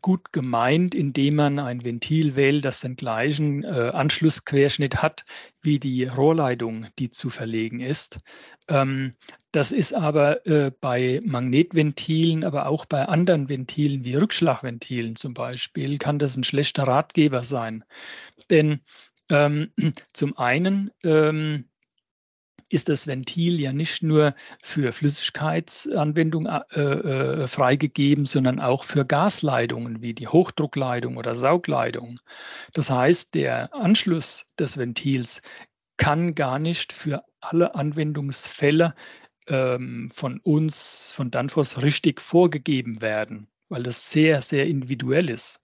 gut 0.02 0.32
gemeint, 0.32 0.94
indem 0.96 1.36
man 1.36 1.60
ein 1.60 1.84
Ventil 1.84 2.36
wählt, 2.36 2.66
das 2.66 2.82
den 2.82 2.96
gleichen 2.96 3.64
äh, 3.64 3.92
Anschlussquerschnitt 3.94 5.02
hat 5.02 5.26
wie 5.62 5.80
die 5.80 6.06
Rohrleitung, 6.06 6.88
die 7.00 7.10
zu 7.10 7.30
verlegen 7.30 7.80
ist. 7.80 8.20
Ähm, 8.68 9.14
das 9.52 9.72
ist 9.72 9.94
aber 9.94 10.46
äh, 10.46 10.72
bei 10.80 11.20
Magnetventilen, 11.26 12.44
aber 12.44 12.68
auch 12.68 12.86
bei 12.86 13.06
anderen 13.06 13.50
Ventilen 13.50 14.06
wie 14.06 14.16
Rückschlagventilen 14.16 15.16
zum 15.16 15.34
Beispiel, 15.34 15.98
kann 15.98 16.20
das 16.20 16.38
ein 16.38 16.44
schlechter 16.44 16.84
Ratgeber 16.84 17.44
sein. 17.44 17.84
Denn 18.50 18.82
ähm, 19.30 19.72
zum 20.14 20.38
einen 20.38 20.92
ähm, 21.04 21.66
ist 22.72 22.88
das 22.88 23.06
Ventil 23.06 23.60
ja 23.60 23.74
nicht 23.74 24.02
nur 24.02 24.34
für 24.64 24.94
Flüssigkeitsanwendung 24.94 26.46
äh, 26.46 26.82
äh, 26.82 27.48
freigegeben, 27.48 28.26
sondern 28.26 28.60
auch 28.60 28.86
für 28.86 29.06
Gasleitungen 29.06 30.02
wie 30.02 30.14
die 30.14 30.30
Hochdruckleitung 30.30 31.18
oder 31.18 31.36
Saugleitung. 31.36 32.20
Das 32.74 32.90
heißt, 32.90 33.36
der 33.36 33.76
Anschluss 33.76 34.48
des 34.58 34.78
Ventils 34.78 35.42
kann 35.98 36.34
gar 36.34 36.60
nicht 36.60 36.94
für 36.94 37.24
alle 37.42 37.76
Anwendungsfälle 37.76 38.96
ähm, 39.48 40.10
von 40.14 40.40
uns, 40.40 41.12
von 41.12 41.30
Danfoss, 41.30 41.82
richtig 41.82 42.22
vorgegeben 42.22 43.02
werden, 43.02 43.48
weil 43.68 43.84
das 43.84 44.12
sehr, 44.12 44.42
sehr 44.42 44.66
individuell 44.68 45.30
ist. 45.30 45.62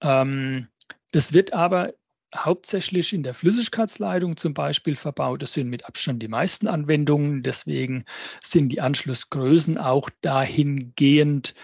Ähm, 0.00 0.68
es 1.10 1.32
wird 1.32 1.52
aber 1.52 1.94
hauptsächlich 2.34 3.12
in 3.12 3.22
der 3.22 3.34
Flüssigkeitsleitung 3.34 4.36
zum 4.36 4.54
Beispiel 4.54 4.96
verbaut. 4.96 5.42
Das 5.42 5.54
sind 5.54 5.68
mit 5.68 5.86
Abstand 5.86 6.22
die 6.22 6.28
meisten 6.28 6.66
Anwendungen. 6.66 7.42
Deswegen 7.42 8.04
sind 8.42 8.70
die 8.70 8.80
Anschlussgrößen 8.80 9.78
auch 9.78 10.10
dahingehend 10.20 11.54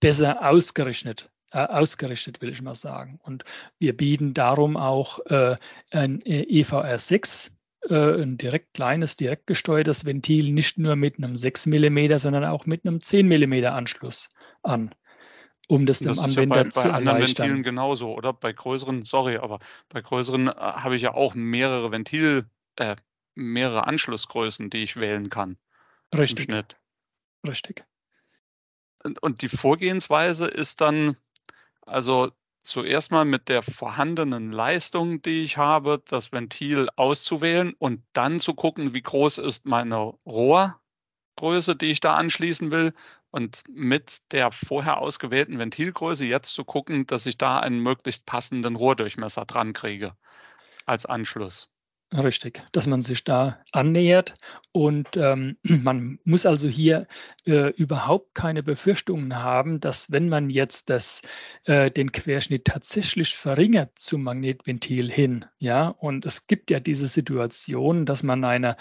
besser 0.00 0.48
ausgerichtet. 0.48 1.30
Äh, 1.52 1.66
ausgerichtet, 1.66 2.40
will 2.40 2.48
ich 2.48 2.62
mal 2.62 2.74
sagen. 2.74 3.20
Und 3.22 3.44
wir 3.78 3.94
bieten 3.94 4.32
darum 4.32 4.78
auch 4.78 5.18
äh, 5.26 5.54
ein 5.90 6.22
EVR6, 6.22 7.50
äh, 7.90 8.22
ein 8.22 8.38
direkt 8.38 8.72
kleines, 8.72 9.16
direkt 9.16 9.46
gesteuertes 9.46 10.06
Ventil, 10.06 10.50
nicht 10.50 10.78
nur 10.78 10.96
mit 10.96 11.18
einem 11.18 11.36
6 11.36 11.66
mm, 11.66 12.16
sondern 12.16 12.46
auch 12.46 12.64
mit 12.64 12.86
einem 12.86 13.02
10 13.02 13.28
mm 13.28 13.66
Anschluss 13.66 14.30
an 14.62 14.94
um 15.68 15.86
das, 15.86 16.00
das 16.00 16.16
dem 16.16 16.24
Anwender 16.24 16.56
ja 16.56 16.62
bei, 16.64 16.70
zu 16.70 16.82
bei 16.82 16.92
anderen. 16.92 17.18
Ventilen 17.18 17.62
genauso, 17.62 18.12
oder? 18.14 18.32
Bei 18.32 18.52
größeren, 18.52 19.04
sorry, 19.04 19.36
aber 19.36 19.60
bei 19.88 20.00
größeren 20.00 20.48
äh, 20.48 20.52
habe 20.52 20.96
ich 20.96 21.02
ja 21.02 21.14
auch 21.14 21.34
mehrere 21.34 21.90
Ventil, 21.90 22.46
äh, 22.76 22.96
mehrere 23.34 23.86
Anschlussgrößen, 23.86 24.70
die 24.70 24.78
ich 24.78 24.96
wählen 24.96 25.30
kann. 25.30 25.56
Richtig. 26.14 26.48
Richtig. 27.46 27.84
Und, 29.02 29.22
und 29.22 29.42
die 29.42 29.48
Vorgehensweise 29.48 30.46
ist 30.46 30.80
dann, 30.80 31.16
also 31.86 32.30
zuerst 32.62 33.10
mal 33.10 33.24
mit 33.24 33.48
der 33.48 33.62
vorhandenen 33.62 34.52
Leistung, 34.52 35.22
die 35.22 35.42
ich 35.42 35.56
habe, 35.56 36.02
das 36.06 36.30
Ventil 36.30 36.88
auszuwählen 36.94 37.74
und 37.78 38.02
dann 38.12 38.38
zu 38.38 38.54
gucken, 38.54 38.94
wie 38.94 39.02
groß 39.02 39.38
ist 39.38 39.66
meine 39.66 40.14
Rohrgröße, 40.26 41.74
die 41.74 41.86
ich 41.86 42.00
da 42.00 42.14
anschließen 42.14 42.70
will 42.70 42.92
und 43.32 43.64
mit 43.68 44.20
der 44.32 44.52
vorher 44.52 44.98
ausgewählten 44.98 45.58
Ventilgröße 45.58 46.26
jetzt 46.26 46.54
zu 46.54 46.64
gucken, 46.64 47.06
dass 47.06 47.26
ich 47.26 47.38
da 47.38 47.58
einen 47.60 47.80
möglichst 47.82 48.26
passenden 48.26 48.76
Rohrdurchmesser 48.76 49.46
dran 49.46 49.72
kriege 49.72 50.16
als 50.86 51.06
Anschluss. 51.06 51.71
Richtig, 52.14 52.62
dass 52.72 52.86
man 52.86 53.00
sich 53.00 53.24
da 53.24 53.58
annähert. 53.72 54.34
Und 54.72 55.16
ähm, 55.16 55.56
man 55.62 56.18
muss 56.24 56.44
also 56.44 56.68
hier 56.68 57.06
äh, 57.46 57.70
überhaupt 57.70 58.34
keine 58.34 58.62
Befürchtungen 58.62 59.36
haben, 59.36 59.80
dass 59.80 60.10
wenn 60.12 60.28
man 60.28 60.50
jetzt 60.50 60.90
das, 60.90 61.22
äh, 61.64 61.90
den 61.90 62.12
Querschnitt 62.12 62.66
tatsächlich 62.66 63.34
verringert 63.34 63.98
zum 63.98 64.24
Magnetventil 64.24 65.10
hin, 65.10 65.46
ja, 65.58 65.88
und 65.88 66.26
es 66.26 66.46
gibt 66.46 66.70
ja 66.70 66.80
diese 66.80 67.06
Situation, 67.06 68.04
dass 68.04 68.22
man 68.22 68.44
eine, 68.44 68.76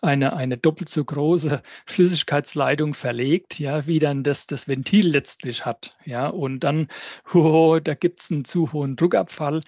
eine, 0.00 0.34
eine 0.36 0.56
doppelt 0.56 0.88
so 0.88 1.04
große 1.04 1.62
Flüssigkeitsleitung 1.86 2.94
verlegt, 2.94 3.58
ja, 3.58 3.86
wie 3.88 3.98
dann 3.98 4.22
das, 4.22 4.46
das 4.46 4.68
Ventil 4.68 5.08
letztlich 5.08 5.66
hat, 5.66 5.96
ja, 6.04 6.28
und 6.28 6.60
dann, 6.60 6.86
oh, 7.34 7.78
da 7.82 7.94
gibt 7.94 8.20
es 8.20 8.30
einen 8.30 8.44
zu 8.44 8.72
hohen 8.72 8.94
Druckabfall, 8.94 9.60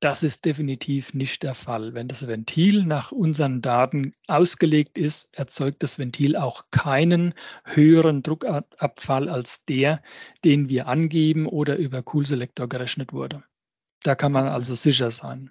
das 0.00 0.22
ist 0.22 0.46
definitiv 0.46 1.12
nicht 1.12 1.42
der 1.42 1.54
Fall. 1.54 1.92
Wenn 1.94 2.08
das 2.08 2.26
Ventil 2.26 2.84
nach 2.84 3.12
unseren 3.12 3.60
Daten 3.60 4.12
ausgelegt 4.26 4.96
ist, 4.96 5.28
erzeugt 5.36 5.82
das 5.82 5.98
Ventil 5.98 6.36
auch 6.36 6.64
keinen 6.70 7.34
höheren 7.64 8.22
Druckabfall 8.22 9.28
als 9.28 9.64
der, 9.66 10.02
den 10.44 10.70
wir 10.70 10.88
angeben 10.88 11.46
oder 11.46 11.76
über 11.76 12.02
Coolselektor 12.02 12.68
gerechnet 12.68 13.12
wurde. 13.12 13.42
Da 14.02 14.14
kann 14.14 14.32
man 14.32 14.48
also 14.48 14.74
sicher 14.74 15.10
sein. 15.10 15.50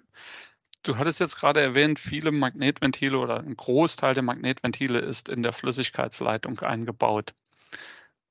Du 0.82 0.96
hattest 0.96 1.20
jetzt 1.20 1.36
gerade 1.36 1.60
erwähnt, 1.60 1.98
viele 1.98 2.32
Magnetventile 2.32 3.18
oder 3.18 3.40
ein 3.40 3.54
Großteil 3.54 4.14
der 4.14 4.22
Magnetventile 4.22 4.98
ist 4.98 5.28
in 5.28 5.42
der 5.42 5.52
Flüssigkeitsleitung 5.52 6.58
eingebaut. 6.60 7.34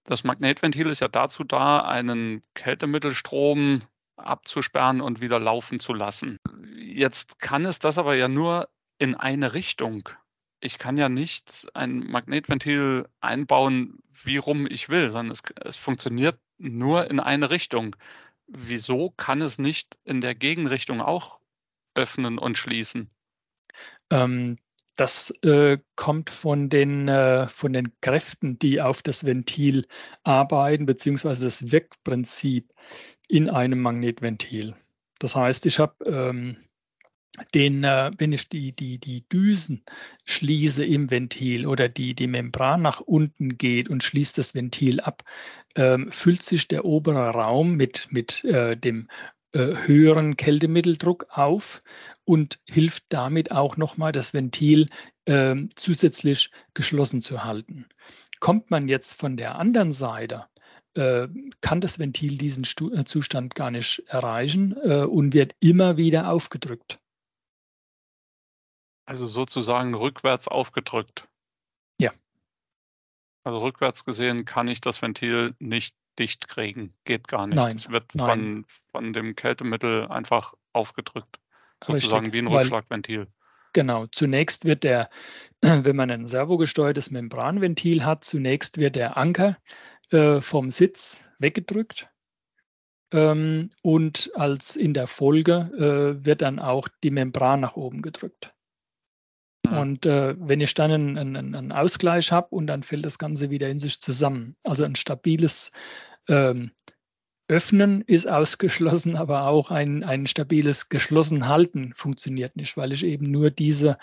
Das 0.04 0.24
Magnetventil 0.24 0.88
ist 0.88 1.02
ja 1.02 1.08
dazu 1.08 1.44
da, 1.44 1.82
einen 1.82 2.42
Kältemittelstrom 2.56 3.84
abzusperren 4.20 5.02
und 5.02 5.22
wieder 5.22 5.40
laufen 5.40 5.80
zu 5.80 5.94
lassen. 5.94 6.38
Jetzt 6.76 7.40
kann 7.40 7.66
es 7.66 7.80
das 7.80 7.98
aber 7.98 8.16
ja 8.16 8.28
nur 8.28 8.70
in 8.98 9.16
eine 9.16 9.54
Richtung. 9.54 10.10
Ich 10.62 10.78
kann 10.78 10.98
ja 10.98 11.10
nicht 11.10 11.68
ein 11.74 12.00
Magnetventil 12.00 13.08
einbauen, 13.22 14.00
wie 14.24 14.38
rum 14.38 14.68
ich 14.70 14.90
will, 14.90 15.10
sondern 15.10 15.32
es, 15.32 15.44
es 15.64 15.78
funktioniert 15.78 16.40
nur 16.58 17.10
in 17.10 17.20
eine 17.20 17.50
Richtung. 17.50 17.96
Wieso 18.48 19.12
kann 19.12 19.42
es 19.42 19.58
nicht 19.58 19.98
in 20.04 20.22
der 20.22 20.36
Gegenrichtung 20.36 21.02
auch 21.02 21.40
öffnen 21.96 22.38
und 22.38 22.58
schließen? 22.58 23.10
Ähm, 24.10 24.58
das 25.00 25.32
äh, 25.44 25.77
kommt 25.96 26.29
von 26.29 26.70
den, 26.70 27.08
äh, 27.08 27.48
von 27.48 27.72
den 27.72 27.94
Kräften, 28.01 28.60
die 28.60 28.82
auf 28.82 29.01
das 29.01 29.25
Ventil 29.25 29.88
arbeiten, 30.24 30.86
beziehungsweise 30.86 31.46
das 31.46 31.72
Wirkprinzip 31.72 32.74
in 33.27 33.50
einem 33.50 33.82
Magnetventil. 33.82 34.75
Das 35.20 35.36
heißt, 35.36 35.65
ich 35.68 35.79
habe 35.79 36.03
ähm, 36.06 36.58
den, 37.53 37.86
äh, 37.86 38.12
wenn 38.18 38.34
ich 38.34 38.50
die, 38.50 38.75
die, 38.75 39.00
die 39.00 39.27
Düsen 39.29 39.86
schließe 40.25 40.86
im 40.86 41.10
Ventil 41.10 41.65
oder 41.65 41.88
die, 41.88 42.13
die 42.13 42.27
Membran 42.27 42.82
nach 42.82 43.00
unten 43.00 43.58
geht 43.58 43.89
und 43.89 44.03
schließt 44.03 44.38
das 44.38 44.53
Ventil 44.53 45.00
ab, 45.00 45.24
ähm, 45.75 46.12
füllt 46.12 46.44
sich 46.44 46.68
der 46.68 46.84
obere 46.84 47.29
Raum 47.29 47.75
mit, 47.75 48.08
mit 48.12 48.44
äh, 48.44 48.75
dem 48.75 49.08
höheren 49.53 50.38
Kältemitteldruck 50.38 51.25
auf 51.32 51.82
und 52.24 52.60
hilft 52.65 53.06
damit 53.10 53.51
auch 53.51 53.77
nochmal 53.77 54.12
das 54.12 54.34
Ventil 54.34 54.88
äh, 55.25 55.56
zusätzlich 55.75 56.51
geschlossen 56.75 57.22
zu 57.22 57.44
halten. 57.44 57.88
Kommt 58.39 58.70
man 58.70 58.88
jetzt 58.88 59.20
von 59.20 59.38
der 59.38 59.56
anderen 59.56 59.91
Seite, 59.91 60.46
äh, 60.96 61.27
kann 61.62 61.82
das 61.82 62.00
Ventil 62.00 62.38
diesen 62.38 62.65
Stu 62.65 62.91
äh, 62.91 63.06
Zustand 63.06 63.56
gar 63.56 63.72
nicht 63.72 64.03
erreichen 64.08 64.75
äh, 64.84 65.03
und 65.03 65.34
wird 65.34 65.56
immer 65.60 65.98
wieder 65.98 66.32
aufgedrückt. 66.32 67.00
Also 69.06 69.27
sozusagen 69.27 69.96
rückwärts 69.96 70.48
aufgedrückt. 70.48 71.27
Ja. 72.00 72.12
Also 73.44 73.60
rückwärts 73.60 74.06
gesehen 74.06 74.46
kann 74.46 74.68
ich 74.68 74.82
das 74.82 75.01
Ventil 75.01 75.56
nicht 75.60 75.96
dicht 76.18 76.48
kriegen. 76.48 76.94
Geht 77.06 77.28
gar 77.28 77.48
nicht. 77.48 77.56
Nein, 77.56 77.75
es 77.75 77.89
wird 77.89 78.16
nein. 78.16 78.28
Von, 78.28 78.66
von 78.92 79.13
dem 79.13 79.36
Kältemittel 79.36 80.08
einfach 80.08 80.54
aufgedrückt. 80.74 81.39
Sozusagen 81.84 82.25
Richtig, 82.25 82.34
wie 82.34 82.48
ein 82.48 82.48
Rückschlagventil. 82.48 83.28
Genau, 83.74 84.08
zunächst 84.08 84.66
wird 84.66 84.84
der, 84.84 85.10
wenn 85.62 85.96
man 85.96 86.12
ein 86.12 86.28
servogesteuertes 86.28 87.12
Membranventil 87.12 88.04
hat, 88.04 88.24
zunächst 88.24 88.78
wird 88.78 88.96
der 88.96 89.18
Anker 89.18 89.58
äh, 90.12 90.42
vom 90.42 90.72
Sitz 90.72 91.30
weggedrückt. 91.39 92.10
Ähm, 93.12 93.72
und 93.82 94.32
als 94.36 94.75
in 94.75 94.94
der 94.94 95.08
Folge 95.08 95.72
äh, 96.22 96.25
wird 96.25 96.42
dann 96.42 96.60
auch 96.60 96.88
die 97.04 97.12
Membran 97.12 97.60
nach 97.60 97.75
oben 97.75 98.01
gedrückt. 98.01 98.54
Und 99.78 100.06
äh, 100.06 100.36
wenn 100.40 100.62
ich 100.62 100.74
dann 100.74 100.92
einen, 100.92 101.18
einen, 101.18 101.56
einen 101.56 101.72
Ausgleich 101.72 102.32
habe 102.32 102.48
und 102.50 102.68
dann 102.68 102.84
fällt 102.84 103.06
das 103.06 103.18
Ganze 103.18 103.50
wieder 103.50 103.70
in 103.70 103.80
sich 103.80 104.00
zusammen. 104.02 104.56
Also 104.64 104.84
ein 104.84 104.96
stabiles 104.96 105.72
ähm, 106.28 106.72
Öffnen 107.50 108.02
ist 108.02 108.28
ausgeschlossen, 108.28 109.16
aber 109.18 109.48
auch 109.48 109.72
ein, 109.72 110.04
ein 110.04 110.28
stabiles 110.28 110.90
Geschlossenhalten 110.90 111.94
funktioniert 111.96 112.56
nicht, 112.56 112.78
weil 112.78 112.94
ich 112.94 113.04
eben 113.04 113.30
nur 113.32 113.50
diese, 113.50 113.98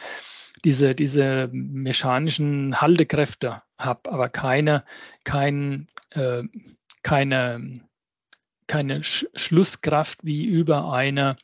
diese, 0.65 0.95
diese 0.95 1.49
mechanischen 1.53 2.81
Haltekräfte 2.81 3.63
habe, 3.79 4.11
aber 4.11 4.29
keine, 4.29 4.85
kein, 5.25 5.89
äh, 6.11 6.43
keine, 7.03 7.75
keine 8.67 9.05
Sch 9.05 9.27
Schlusskraft 9.35 10.25
wie 10.25 10.45
über 10.45 10.93
eine 10.93 11.37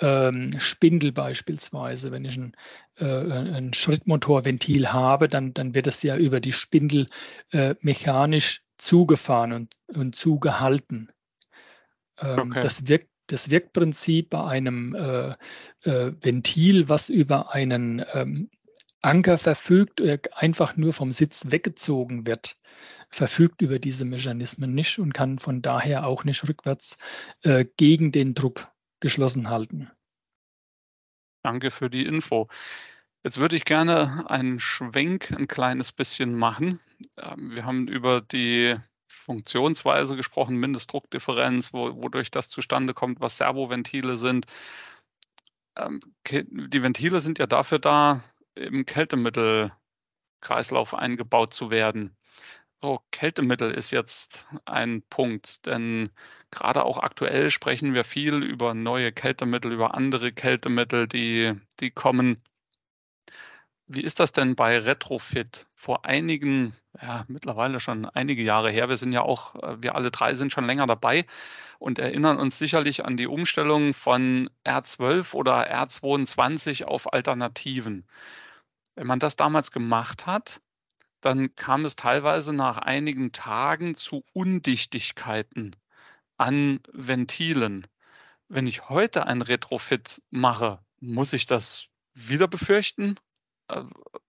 ähm, 0.00 0.58
Spindel 0.58 1.12
beispielsweise. 1.12 2.12
Wenn 2.12 2.24
ich 2.24 2.36
ein, 2.36 2.56
äh, 2.96 3.04
ein 3.04 3.72
Schrittmotorventil 3.74 4.92
habe, 4.92 5.28
dann, 5.28 5.54
dann 5.54 5.74
wird 5.74 5.86
es 5.86 6.02
ja 6.02 6.16
über 6.16 6.40
die 6.40 6.52
Spindel 6.52 7.06
äh, 7.50 7.74
mechanisch 7.80 8.62
zugefahren 8.78 9.52
und, 9.52 9.76
und 9.88 10.14
zugehalten. 10.16 11.12
Ähm, 12.18 12.50
okay. 12.50 12.60
das, 12.60 12.88
Wirk, 12.88 13.06
das 13.26 13.50
Wirkprinzip 13.50 14.30
bei 14.30 14.44
einem 14.44 14.94
äh, 14.94 15.32
äh, 15.82 16.12
Ventil, 16.20 16.88
was 16.88 17.08
über 17.08 17.52
einen 17.52 18.04
ähm, 18.12 18.50
Anker 19.00 19.38
verfügt, 19.38 20.00
oder 20.00 20.18
einfach 20.32 20.76
nur 20.76 20.92
vom 20.92 21.12
Sitz 21.12 21.50
weggezogen 21.50 22.26
wird, 22.26 22.54
verfügt 23.10 23.60
über 23.62 23.78
diese 23.78 24.04
Mechanismen 24.04 24.74
nicht 24.74 24.98
und 24.98 25.12
kann 25.12 25.38
von 25.38 25.62
daher 25.62 26.06
auch 26.06 26.24
nicht 26.24 26.48
rückwärts 26.48 26.98
äh, 27.42 27.66
gegen 27.76 28.12
den 28.12 28.34
Druck 28.34 28.68
geschlossen 29.04 29.50
halten. 29.50 29.90
Danke 31.42 31.70
für 31.70 31.90
die 31.90 32.06
Info. 32.06 32.48
Jetzt 33.22 33.36
würde 33.36 33.54
ich 33.54 33.66
gerne 33.66 34.30
einen 34.30 34.58
Schwenk 34.58 35.30
ein 35.30 35.46
kleines 35.46 35.92
bisschen 35.92 36.34
machen. 36.34 36.80
Ähm, 37.18 37.50
wir 37.50 37.66
haben 37.66 37.86
über 37.86 38.22
die 38.22 38.76
Funktionsweise 39.06 40.16
gesprochen, 40.16 40.56
Mindestdruckdifferenz, 40.56 41.74
wo, 41.74 42.02
wodurch 42.02 42.30
das 42.30 42.48
zustande 42.48 42.94
kommt, 42.94 43.20
was 43.20 43.36
Servoventile 43.36 44.16
sind. 44.16 44.46
Ähm, 45.76 46.00
die 46.26 46.82
Ventile 46.82 47.20
sind 47.20 47.38
ja 47.38 47.46
dafür 47.46 47.78
da, 47.78 48.24
im 48.54 48.86
Kältemittelkreislauf 48.86 50.94
eingebaut 50.94 51.52
zu 51.52 51.68
werden. 51.68 52.16
So, 52.84 53.00
Kältemittel 53.12 53.70
ist 53.70 53.92
jetzt 53.92 54.46
ein 54.66 55.00
Punkt, 55.08 55.64
denn 55.64 56.10
gerade 56.50 56.84
auch 56.84 56.98
aktuell 56.98 57.50
sprechen 57.50 57.94
wir 57.94 58.04
viel 58.04 58.42
über 58.42 58.74
neue 58.74 59.10
Kältemittel, 59.10 59.72
über 59.72 59.94
andere 59.94 60.32
Kältemittel, 60.32 61.08
die, 61.08 61.58
die 61.80 61.90
kommen. 61.90 62.42
Wie 63.86 64.02
ist 64.02 64.20
das 64.20 64.32
denn 64.32 64.54
bei 64.54 64.78
Retrofit? 64.78 65.64
Vor 65.74 66.04
einigen, 66.04 66.76
ja, 67.00 67.24
mittlerweile 67.26 67.80
schon 67.80 68.04
einige 68.04 68.42
Jahre 68.42 68.70
her, 68.70 68.90
wir 68.90 68.98
sind 68.98 69.12
ja 69.12 69.22
auch, 69.22 69.54
äh, 69.62 69.82
wir 69.82 69.94
alle 69.94 70.10
drei 70.10 70.34
sind 70.34 70.52
schon 70.52 70.66
länger 70.66 70.86
dabei 70.86 71.24
und 71.78 71.98
erinnern 71.98 72.36
uns 72.36 72.58
sicherlich 72.58 73.06
an 73.06 73.16
die 73.16 73.28
Umstellung 73.28 73.94
von 73.94 74.50
R12 74.66 75.32
oder 75.32 75.72
R22 75.74 76.84
auf 76.84 77.10
Alternativen. 77.14 78.06
Wenn 78.94 79.06
man 79.06 79.20
das 79.20 79.36
damals 79.36 79.72
gemacht 79.72 80.26
hat, 80.26 80.60
dann 81.24 81.54
kam 81.56 81.84
es 81.84 81.96
teilweise 81.96 82.52
nach 82.52 82.78
einigen 82.78 83.32
Tagen 83.32 83.94
zu 83.94 84.24
Undichtigkeiten 84.32 85.74
an 86.36 86.80
Ventilen. 86.92 87.86
Wenn 88.48 88.66
ich 88.66 88.88
heute 88.88 89.26
ein 89.26 89.40
Retrofit 89.40 90.20
mache, 90.30 90.80
muss 91.00 91.32
ich 91.32 91.46
das 91.46 91.86
wieder 92.14 92.48
befürchten? 92.48 93.16
Äh, 93.68 93.84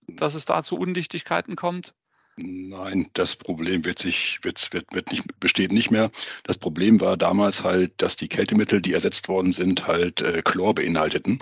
dass 0.08 0.34
es 0.34 0.44
da 0.44 0.62
zu 0.62 0.76
Undichtigkeiten 0.76 1.56
kommt? 1.56 1.94
Nein, 2.38 3.08
das 3.14 3.34
Problem 3.36 3.84
wird 3.84 3.98
sich, 3.98 4.40
wird, 4.42 4.72
wird, 4.72 4.92
wird 4.92 5.10
nicht, 5.10 5.40
besteht 5.40 5.72
nicht 5.72 5.90
mehr. 5.90 6.10
Das 6.44 6.58
Problem 6.58 7.00
war 7.00 7.16
damals 7.16 7.64
halt, 7.64 7.92
dass 7.96 8.16
die 8.16 8.28
Kältemittel, 8.28 8.82
die 8.82 8.92
ersetzt 8.92 9.28
worden 9.28 9.52
sind, 9.52 9.86
halt 9.86 10.20
äh, 10.20 10.42
Chlor 10.42 10.74
beinhalteten. 10.74 11.38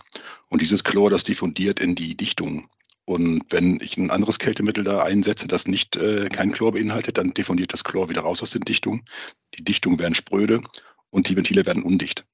Und 0.48 0.62
dieses 0.62 0.84
Chlor, 0.84 1.10
das 1.10 1.24
diffundiert 1.24 1.80
in 1.80 1.96
die 1.96 2.16
Dichtung. 2.16 2.68
Und 3.04 3.44
wenn 3.50 3.80
ich 3.80 3.96
ein 3.96 4.10
anderes 4.10 4.38
Kältemittel 4.38 4.82
da 4.82 5.02
einsetze, 5.02 5.46
das 5.46 5.66
nicht 5.66 5.96
äh, 5.96 6.28
kein 6.30 6.52
Chlor 6.52 6.72
beinhaltet, 6.72 7.18
dann 7.18 7.34
diffundiert 7.34 7.72
das 7.72 7.84
Chlor 7.84 8.08
wieder 8.08 8.22
raus 8.22 8.42
aus 8.42 8.50
den 8.50 8.62
Dichtungen. 8.62 9.04
Die 9.58 9.64
Dichtungen 9.64 9.98
werden 9.98 10.14
spröde 10.14 10.62
und 11.10 11.28
die 11.28 11.36
Ventile 11.36 11.66
werden 11.66 11.82
undicht. 11.82 12.24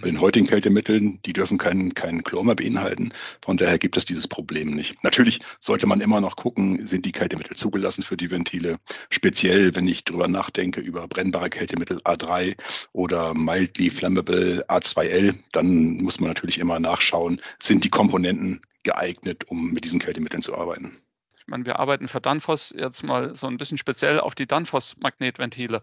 Bei 0.00 0.10
den 0.10 0.20
heutigen 0.20 0.46
Kältemitteln, 0.46 1.18
die 1.24 1.32
dürfen 1.32 1.56
keinen 1.56 1.94
kein 1.94 2.22
Chlor 2.22 2.44
mehr 2.44 2.54
beinhalten. 2.54 3.10
Von 3.42 3.56
daher 3.56 3.78
gibt 3.78 3.96
es 3.96 4.04
dieses 4.04 4.28
Problem 4.28 4.70
nicht. 4.74 5.02
Natürlich 5.02 5.40
sollte 5.60 5.86
man 5.86 6.02
immer 6.02 6.20
noch 6.20 6.36
gucken, 6.36 6.86
sind 6.86 7.06
die 7.06 7.12
Kältemittel 7.12 7.56
zugelassen 7.56 8.02
für 8.02 8.16
die 8.16 8.30
Ventile. 8.30 8.76
Speziell, 9.08 9.74
wenn 9.74 9.88
ich 9.88 10.04
drüber 10.04 10.28
nachdenke, 10.28 10.80
über 10.80 11.08
brennbare 11.08 11.48
Kältemittel 11.48 12.00
A3 12.02 12.56
oder 12.92 13.32
mildly 13.32 13.90
flammable 13.90 14.64
A2L, 14.68 15.34
dann 15.52 15.96
muss 15.96 16.20
man 16.20 16.28
natürlich 16.28 16.58
immer 16.58 16.78
nachschauen, 16.78 17.40
sind 17.58 17.82
die 17.82 17.90
Komponenten 17.90 18.60
geeignet, 18.84 19.44
um 19.48 19.72
mit 19.72 19.84
diesen 19.84 20.00
Kältemitteln 20.00 20.42
zu 20.42 20.56
arbeiten. 20.56 21.02
Ich 21.38 21.46
meine, 21.46 21.66
wir 21.66 21.78
arbeiten 21.78 22.08
für 22.08 22.20
Danfoss 22.20 22.74
jetzt 22.76 23.02
mal 23.02 23.34
so 23.34 23.46
ein 23.46 23.56
bisschen 23.56 23.78
speziell 23.78 24.20
auf 24.20 24.34
die 24.34 24.46
Danfoss-Magnetventile 24.46 25.82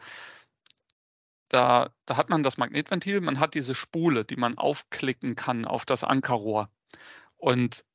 da, 1.49 1.91
da 2.05 2.17
hat 2.17 2.29
man 2.29 2.43
das 2.43 2.57
Magnetventil, 2.57 3.21
man 3.21 3.39
hat 3.39 3.53
diese 3.53 3.75
Spule, 3.75 4.25
die 4.25 4.35
man 4.35 4.57
aufklicken 4.57 5.35
kann 5.35 5.65
auf 5.65 5.85
das 5.85 6.03
Ankerrohr. 6.03 6.69
Und 7.37 7.85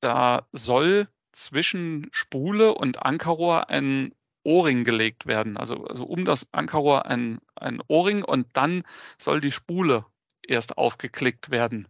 da 0.00 0.46
soll 0.52 1.08
zwischen 1.32 2.08
Spule 2.12 2.74
und 2.74 3.02
Ankerrohr 3.02 3.70
ein 3.70 4.14
O-Ring 4.44 4.84
gelegt 4.84 5.26
werden. 5.26 5.56
Also, 5.56 5.84
also 5.84 6.04
um 6.04 6.24
das 6.24 6.46
Ankerrohr 6.52 7.06
ein, 7.06 7.40
ein 7.54 7.80
O-Ring 7.88 8.24
und 8.24 8.46
dann 8.54 8.84
soll 9.18 9.40
die 9.40 9.52
Spule 9.52 10.06
erst 10.46 10.78
aufgeklickt 10.78 11.50
werden. 11.50 11.88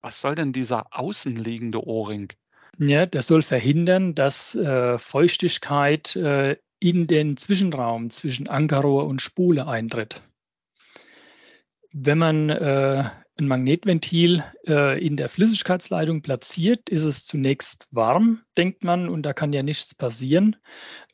Was 0.00 0.20
soll 0.20 0.34
denn 0.34 0.52
dieser 0.52 0.86
außenliegende 0.96 1.86
O-Ring? 1.86 2.32
Ja, 2.78 3.06
das 3.06 3.26
soll 3.26 3.42
verhindern, 3.42 4.14
dass 4.14 4.54
äh, 4.54 4.98
Feuchtigkeit 4.98 6.14
äh, 6.16 6.56
in 6.80 7.06
den 7.06 7.36
Zwischenraum 7.36 8.10
zwischen 8.10 8.48
Ankerrohr 8.48 9.06
und 9.06 9.20
Spule 9.20 9.66
eintritt. 9.66 10.20
Wenn 11.92 12.18
man 12.18 12.50
äh, 12.50 13.10
ein 13.38 13.48
Magnetventil 13.48 14.44
äh, 14.66 15.04
in 15.04 15.16
der 15.16 15.28
Flüssigkeitsleitung 15.28 16.22
platziert, 16.22 16.88
ist 16.88 17.04
es 17.04 17.24
zunächst 17.24 17.88
warm, 17.90 18.44
denkt 18.58 18.84
man, 18.84 19.08
und 19.08 19.22
da 19.22 19.32
kann 19.32 19.52
ja 19.52 19.62
nichts 19.62 19.94
passieren. 19.94 20.56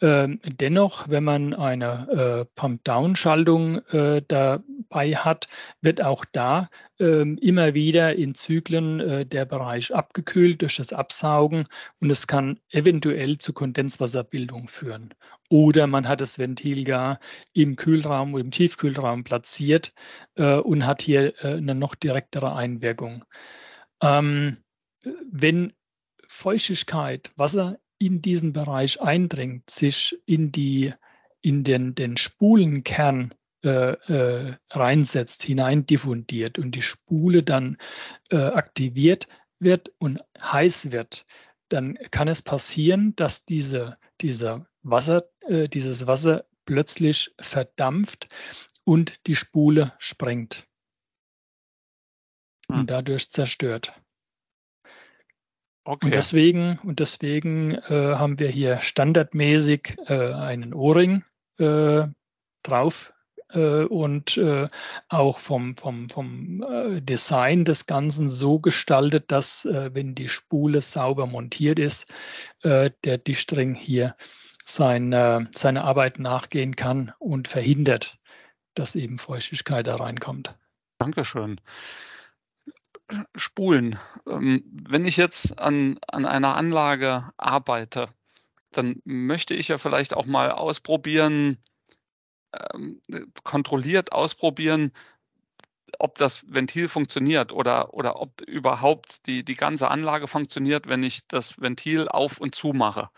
Ähm, 0.01 0.41
dennoch, 0.45 1.09
wenn 1.09 1.25
man 1.25 1.55
eine 1.55 2.47
äh, 2.49 2.51
Pump-Down-Schaltung 2.57 3.79
äh, 3.89 4.23
dabei 4.27 5.15
hat, 5.15 5.49
wird 5.81 6.03
auch 6.03 6.25
da 6.25 6.71
ähm, 6.99 7.39
immer 7.39 7.75
wieder 7.75 8.17
in 8.17 8.35
Zyklen 8.35 9.01
äh, 9.01 9.27
der 9.27 9.45
Bereich 9.45 9.95
abgekühlt 9.95 10.63
durch 10.63 10.77
das 10.77 10.93
Absaugen 10.93 11.67
und 12.01 12.11
es 12.11 12.27
kann 12.27 12.59
eventuell 12.71 13.39
zu 13.39 13.53
Kondenswasserbildung 13.53 14.69
führen. 14.69 15.15
Oder 15.51 15.87
man 15.87 16.09
hat 16.09 16.21
das 16.21 16.39
Ventil 16.39 16.85
gar 16.85 17.21
im 17.53 17.77
Kühlraum 17.77 18.35
oder 18.35 18.43
im 18.43 18.51
Tiefkühlraum 18.51 19.25
platziert 19.25 19.93
äh, 20.37 20.57
und 20.57 20.87
hat 20.87 21.03
hier 21.03 21.35
äh, 21.45 21.57
eine 21.59 21.75
noch 21.75 21.95
direktere 21.95 22.55
Einwirkung. 22.55 23.25
Ähm, 24.01 24.59
wenn 25.31 25.73
Feuchtigkeit, 26.35 27.31
Wasser 27.37 27.79
in 27.99 28.21
diesen 28.21 28.53
Bereich 28.53 29.01
eindringt, 29.01 29.71
sich 29.71 30.19
in, 30.27 30.51
die, 30.53 30.93
in 31.41 31.63
den, 31.65 31.95
den 31.95 32.17
Spulenkern 32.17 33.33
äh, 33.63 33.93
äh, 33.93 34.57
reinsetzt, 34.71 35.45
hinein 35.45 35.87
diffundiert 35.87 36.59
und 36.59 36.75
die 36.75 36.83
Spule 36.83 37.43
dann 37.45 37.79
äh, 38.31 38.37
aktiviert 38.37 39.29
wird 39.59 39.93
und 39.99 40.21
heiß 40.39 40.91
wird, 40.91 41.25
dann 41.69 41.97
kann 42.11 42.29
es 42.29 42.43
passieren, 42.43 43.15
dass 43.17 43.45
diese, 43.45 43.97
dieser 44.21 44.67
Wasser, 44.83 45.31
äh, 45.47 45.69
dieses 45.69 46.07
Wasser 46.07 46.47
plötzlich 46.67 47.33
verdampft 47.41 48.29
und 48.83 49.27
die 49.29 49.37
Spule 49.37 49.93
sprengt 49.99 50.67
hm. 52.69 52.81
und 52.81 52.91
dadurch 52.91 53.31
zerstört. 53.31 53.95
Okay. 55.85 56.07
Und 56.07 56.15
deswegen, 56.15 56.79
und 56.83 57.01
deswegen 57.01 57.75
äh, 57.75 58.15
haben 58.17 58.39
wir 58.39 58.49
hier 58.49 58.81
standardmäßig 58.81 59.97
äh, 60.07 60.33
einen 60.33 60.73
O-Ring 60.73 61.25
äh, 61.59 62.05
drauf 62.63 63.13
äh, 63.51 63.85
und 63.85 64.39
äh, 64.39 64.69
auch 65.09 65.39
vom, 65.39 65.77
vom, 65.77 66.09
vom 66.09 66.63
äh, 66.63 67.03
Design 67.03 67.65
des 67.65 67.87
Ganzen 67.87 68.29
so 68.29 68.59
gestaltet, 68.61 69.31
dass 69.31 69.67
wenn 69.67 70.15
die 70.15 70.29
Spule 70.29 70.81
sauber 70.81 71.27
montiert 71.27 71.79
ist, 71.79 72.13
der 72.63 73.19
Dichtring 73.19 73.75
hier 73.75 74.17
sein, 74.65 75.13
äh, 75.13 75.45
seine 75.55 75.85
Arbeit 75.85 76.19
nachgehen 76.19 76.75
kann 76.77 77.13
und 77.19 77.49
verhindert, 77.49 78.19
dass 78.75 78.97
eben 78.97 79.19
Feuchtigkeit 79.19 79.87
da 79.87 79.97
reinkommt. 79.97 80.57
Dankeschön. 80.99 81.61
Spulen. 83.35 83.99
Ähm, 84.27 84.65
wenn 84.71 85.07
ich 85.07 85.17
jetzt 85.17 85.59
an, 85.59 85.99
an 86.07 86.27
einer 86.27 86.57
Anlage 86.57 87.31
arbeite, 87.37 88.09
dann 88.73 89.01
möchte 89.05 89.55
ich 89.55 89.69
ja 89.69 89.79
vielleicht 89.79 90.15
auch 90.15 90.27
mal 90.27 90.51
ausprobieren, 90.51 91.59
ähm, 92.73 93.01
kontrolliert 93.45 94.13
ausprobieren, 94.13 94.93
ob 95.99 96.19
das 96.19 96.45
Ventil 96.49 96.89
funktioniert 96.89 97.53
oder, 97.53 97.95
oder 97.95 98.21
ob 98.21 98.41
überhaupt 98.43 99.27
die, 99.27 99.45
die 99.45 99.55
ganze 99.55 99.91
Anlage 99.91 100.27
funktioniert, 100.27 100.89
wenn 100.89 101.03
ich 101.03 101.27
das 101.29 101.61
Ventil 101.61 102.09
auf 102.09 102.39
und 102.39 102.55
zu 102.55 102.73
mache. 102.73 103.11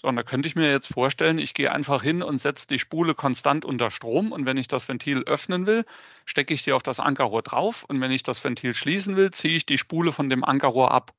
So, 0.00 0.06
und 0.06 0.14
da 0.14 0.22
könnte 0.22 0.46
ich 0.46 0.54
mir 0.54 0.70
jetzt 0.70 0.86
vorstellen, 0.86 1.38
ich 1.38 1.54
gehe 1.54 1.72
einfach 1.72 2.04
hin 2.04 2.22
und 2.22 2.38
setze 2.38 2.68
die 2.68 2.78
Spule 2.78 3.14
konstant 3.14 3.64
unter 3.64 3.90
Strom 3.90 4.30
und 4.30 4.46
wenn 4.46 4.56
ich 4.56 4.68
das 4.68 4.88
Ventil 4.88 5.24
öffnen 5.24 5.66
will, 5.66 5.84
stecke 6.24 6.54
ich 6.54 6.62
die 6.62 6.72
auf 6.72 6.84
das 6.84 7.00
Ankerrohr 7.00 7.42
drauf 7.42 7.82
und 7.82 8.00
wenn 8.00 8.12
ich 8.12 8.22
das 8.22 8.42
Ventil 8.44 8.74
schließen 8.74 9.16
will, 9.16 9.32
ziehe 9.32 9.56
ich 9.56 9.66
die 9.66 9.76
Spule 9.76 10.12
von 10.12 10.30
dem 10.30 10.44
Ankerrohr 10.44 10.92
ab. 10.92 11.14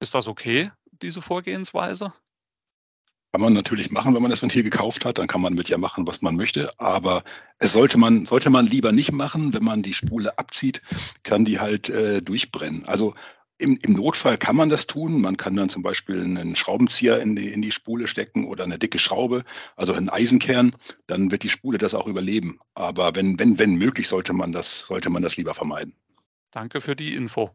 Ist 0.00 0.14
das 0.14 0.28
okay, 0.28 0.70
diese 1.02 1.22
Vorgehensweise? 1.22 2.12
Kann 3.32 3.40
man 3.40 3.52
natürlich 3.52 3.90
machen, 3.90 4.14
wenn 4.14 4.22
man 4.22 4.30
das 4.30 4.40
Ventil 4.40 4.62
gekauft 4.62 5.04
hat, 5.04 5.18
dann 5.18 5.26
kann 5.26 5.40
man 5.40 5.54
mit 5.54 5.68
ja 5.68 5.76
machen, 5.76 6.06
was 6.06 6.22
man 6.22 6.36
möchte. 6.36 6.70
Aber 6.78 7.24
es 7.58 7.72
sollte 7.72 7.98
man, 7.98 8.26
sollte 8.26 8.48
man 8.48 8.68
lieber 8.68 8.92
nicht 8.92 9.10
machen. 9.10 9.52
Wenn 9.52 9.64
man 9.64 9.82
die 9.82 9.92
Spule 9.92 10.38
abzieht, 10.38 10.82
kann 11.24 11.44
die 11.44 11.58
halt 11.58 11.88
äh, 11.88 12.22
durchbrennen. 12.22 12.84
Also 12.84 13.16
im, 13.58 13.78
Im, 13.82 13.92
Notfall 13.94 14.38
kann 14.38 14.56
man 14.56 14.68
das 14.68 14.86
tun. 14.86 15.20
Man 15.20 15.36
kann 15.36 15.54
dann 15.56 15.68
zum 15.68 15.82
Beispiel 15.82 16.20
einen 16.20 16.56
Schraubenzieher 16.56 17.20
in 17.20 17.36
die, 17.36 17.52
in 17.52 17.62
die 17.62 17.70
Spule 17.70 18.08
stecken 18.08 18.46
oder 18.46 18.64
eine 18.64 18.78
dicke 18.78 18.98
Schraube, 18.98 19.44
also 19.76 19.92
einen 19.92 20.08
Eisenkern. 20.08 20.74
Dann 21.06 21.30
wird 21.30 21.42
die 21.42 21.48
Spule 21.48 21.78
das 21.78 21.94
auch 21.94 22.06
überleben. 22.06 22.58
Aber 22.74 23.14
wenn, 23.14 23.38
wenn, 23.38 23.58
wenn 23.58 23.76
möglich, 23.76 24.08
sollte 24.08 24.32
man 24.32 24.52
das, 24.52 24.80
sollte 24.80 25.10
man 25.10 25.22
das 25.22 25.36
lieber 25.36 25.54
vermeiden. 25.54 25.94
Danke 26.50 26.80
für 26.80 26.96
die 26.96 27.14
Info. 27.14 27.50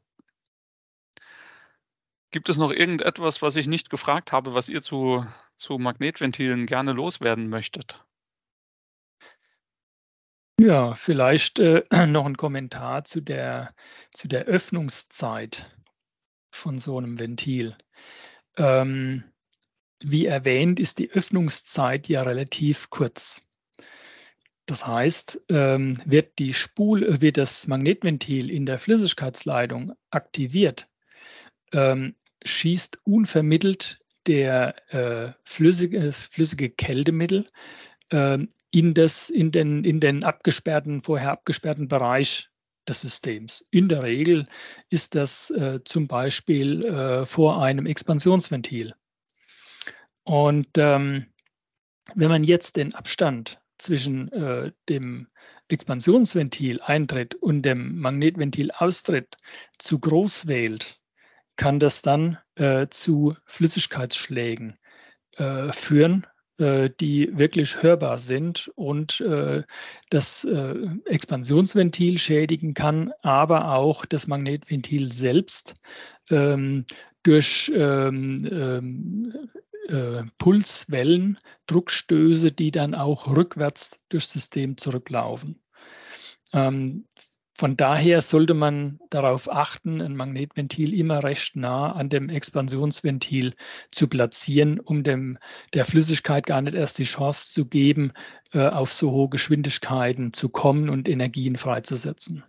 Gibt 2.31 2.49
es 2.49 2.57
noch 2.57 2.71
irgendetwas, 2.71 3.41
was 3.41 3.55
ich 3.55 3.67
nicht 3.67 3.89
gefragt 3.89 4.31
habe, 4.31 4.53
was 4.53 4.69
ihr 4.69 4.81
zu 4.81 5.25
zu 5.59 5.77
Magnetventilen 5.77 6.65
gerne 6.65 6.93
loswerden 6.93 7.49
möchtet. 7.49 8.03
Ja, 10.59 10.95
vielleicht 10.95 11.59
äh, 11.59 11.83
noch 12.07 12.25
ein 12.25 12.37
Kommentar 12.37 13.03
zu 13.03 13.21
der, 13.21 13.75
zu 14.11 14.27
der 14.27 14.45
Öffnungszeit 14.45 15.75
von 16.49 16.79
so 16.79 16.97
einem 16.97 17.19
Ventil. 17.19 17.75
Ähm, 18.57 19.23
wie 20.01 20.25
erwähnt, 20.25 20.79
ist 20.79 20.99
die 20.99 21.11
Öffnungszeit 21.11 22.07
ja 22.07 22.21
relativ 22.21 22.89
kurz. 22.89 23.45
Das 24.65 24.85
heißt, 24.85 25.41
ähm, 25.49 25.99
wird 26.05 26.37
die 26.37 26.53
Spule, 26.53 27.21
wird 27.21 27.37
das 27.37 27.67
Magnetventil 27.67 28.51
in 28.51 28.65
der 28.65 28.77
Flüssigkeitsleitung 28.77 29.93
aktiviert, 30.11 30.87
ähm, 31.73 32.15
schießt 32.43 32.99
unvermittelt 33.03 33.99
der 34.27 34.75
äh, 34.93 35.33
flüssige, 35.43 36.11
flüssige 36.11 36.69
Kältemittel 36.69 37.47
äh, 38.11 38.37
in, 38.71 38.93
das, 38.93 39.29
in, 39.31 39.51
den, 39.51 39.83
in 39.83 39.99
den 39.99 40.23
abgesperrten, 40.23 41.01
vorher 41.01 41.31
abgesperrten 41.31 41.87
Bereich 41.87 42.49
des 42.87 43.01
Systems. 43.01 43.65
In 43.71 43.89
der 43.89 44.03
Regel 44.03 44.45
ist 44.89 45.15
das 45.15 45.49
äh, 45.51 45.79
zum 45.83 46.07
Beispiel 46.07 46.85
äh, 46.85 47.25
vor 47.25 47.61
einem 47.61 47.85
Expansionsventil. 47.85 48.95
Und 50.23 50.69
ähm, 50.77 51.27
wenn 52.15 52.29
man 52.29 52.43
jetzt 52.43 52.77
den 52.77 52.93
Abstand 52.95 53.59
zwischen 53.77 54.31
äh, 54.31 54.71
dem 54.89 55.27
Expansionsventil 55.67 56.81
Eintritt 56.81 57.35
und 57.35 57.63
dem 57.63 57.99
Magnetventil 57.99 58.71
Austritt 58.71 59.37
zu 59.77 59.99
groß 59.99 60.47
wählt, 60.47 60.99
kann 61.55 61.79
das 61.79 62.01
dann 62.01 62.37
äh, 62.55 62.87
zu 62.89 63.35
Flüssigkeitsschlägen 63.45 64.79
äh, 65.37 65.71
führen, 65.71 66.25
die 66.59 67.29
wirklich 67.37 67.81
hörbar 67.81 68.17
sind 68.17 68.69
und 68.75 69.21
äh, 69.21 69.63
das 70.09 70.43
äh, 70.43 70.75
Expansionsventil 71.05 72.17
schädigen 72.17 72.73
kann, 72.73 73.13
aber 73.21 73.73
auch 73.73 74.05
das 74.05 74.27
Magnetventil 74.27 75.11
selbst 75.11 75.75
ähm, 76.29 76.85
durch 77.23 77.71
ähm, 77.73 78.47
ähm, 78.51 79.33
äh, 79.87 80.23
Pulswellen, 80.37 81.37
Druckstöße, 81.67 82.51
die 82.51 82.71
dann 82.71 82.95
auch 82.95 83.27
rückwärts 83.27 83.99
durchs 84.09 84.31
System 84.31 84.77
zurücklaufen. 84.77 85.61
Ähm, 86.53 87.05
von 87.59 87.75
daher 87.75 88.21
sollte 88.21 88.53
man 88.53 89.01
darauf 89.09 89.51
achten, 89.51 90.01
ein 90.01 90.15
Magnetventil 90.15 90.93
immer 90.93 91.25
recht 91.25 91.57
nah 91.57 91.91
an 91.91 92.07
dem 92.07 92.29
Expansionsventil 92.29 93.53
zu 93.91 94.07
platzieren, 94.07 94.79
um 94.79 95.03
dem, 95.03 95.37
der 95.73 95.83
Flüssigkeit 95.83 96.45
gar 96.45 96.61
nicht 96.61 96.75
erst 96.75 96.99
die 96.99 97.03
Chance 97.03 97.51
zu 97.51 97.65
geben, 97.65 98.13
äh, 98.53 98.65
auf 98.65 98.93
so 98.93 99.11
hohe 99.11 99.27
Geschwindigkeiten 99.27 100.31
zu 100.31 100.47
kommen 100.47 100.89
und 100.89 101.09
Energien 101.09 101.57
freizusetzen. 101.57 102.45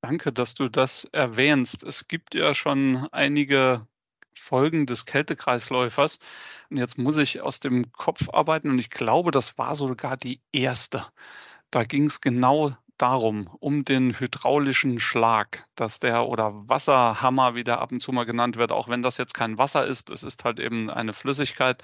Danke, 0.00 0.32
dass 0.32 0.54
du 0.54 0.68
das 0.68 1.08
erwähnst. 1.10 1.82
Es 1.82 2.06
gibt 2.06 2.36
ja 2.36 2.54
schon 2.54 3.08
einige 3.10 3.84
Folgen 4.32 4.86
des 4.86 5.06
Kältekreisläufers. 5.06 6.20
Und 6.70 6.76
jetzt 6.76 6.98
muss 6.98 7.16
ich 7.16 7.40
aus 7.40 7.58
dem 7.58 7.90
Kopf 7.90 8.28
arbeiten 8.32 8.70
und 8.70 8.78
ich 8.78 8.90
glaube, 8.90 9.32
das 9.32 9.58
war 9.58 9.74
sogar 9.74 10.16
die 10.16 10.40
erste. 10.52 11.04
Da 11.72 11.82
ging 11.82 12.04
es 12.04 12.20
genau 12.20 12.76
darum, 13.04 13.50
um 13.60 13.84
den 13.84 14.18
hydraulischen 14.18 14.98
Schlag, 14.98 15.66
dass 15.74 16.00
der 16.00 16.26
oder 16.26 16.52
Wasserhammer, 16.70 17.54
wie 17.54 17.62
der 17.62 17.82
ab 17.82 17.92
und 17.92 18.00
zu 18.00 18.12
mal 18.12 18.24
genannt 18.24 18.56
wird, 18.56 18.72
auch 18.72 18.88
wenn 18.88 19.02
das 19.02 19.18
jetzt 19.18 19.34
kein 19.34 19.58
Wasser 19.58 19.86
ist, 19.86 20.08
es 20.08 20.22
ist 20.22 20.42
halt 20.42 20.58
eben 20.58 20.88
eine 20.88 21.12
Flüssigkeit. 21.12 21.82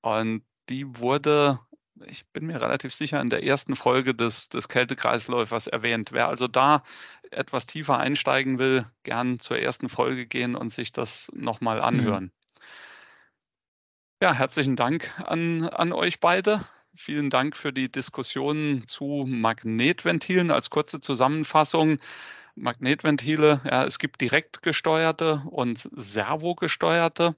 Und 0.00 0.42
die 0.70 0.86
wurde, 0.96 1.60
ich 2.06 2.24
bin 2.32 2.46
mir 2.46 2.62
relativ 2.62 2.94
sicher, 2.94 3.20
in 3.20 3.28
der 3.28 3.44
ersten 3.44 3.76
Folge 3.76 4.14
des, 4.14 4.48
des 4.48 4.68
Kältekreisläufers 4.68 5.66
erwähnt. 5.66 6.12
Wer 6.12 6.28
also 6.28 6.48
da 6.48 6.82
etwas 7.30 7.66
tiefer 7.66 7.98
einsteigen 7.98 8.58
will, 8.58 8.86
gern 9.02 9.38
zur 9.38 9.58
ersten 9.58 9.90
Folge 9.90 10.26
gehen 10.26 10.56
und 10.56 10.72
sich 10.72 10.92
das 10.92 11.30
nochmal 11.34 11.76
mhm. 11.76 11.84
anhören. 11.84 12.24
Mhm. 12.24 12.32
Ja, 14.22 14.32
herzlichen 14.32 14.76
Dank 14.76 15.12
an, 15.26 15.68
an 15.68 15.92
euch 15.92 16.20
beide. 16.20 16.64
Vielen 16.94 17.30
Dank 17.30 17.56
für 17.56 17.72
die 17.72 17.90
Diskussion 17.90 18.84
zu 18.86 19.24
Magnetventilen. 19.26 20.50
Als 20.50 20.70
kurze 20.70 21.00
Zusammenfassung. 21.00 21.96
Magnetventile, 22.54 23.62
ja, 23.64 23.84
es 23.84 23.98
gibt 23.98 24.20
direkt 24.20 24.62
gesteuerte 24.62 25.42
und 25.50 25.88
servogesteuerte 25.92 27.34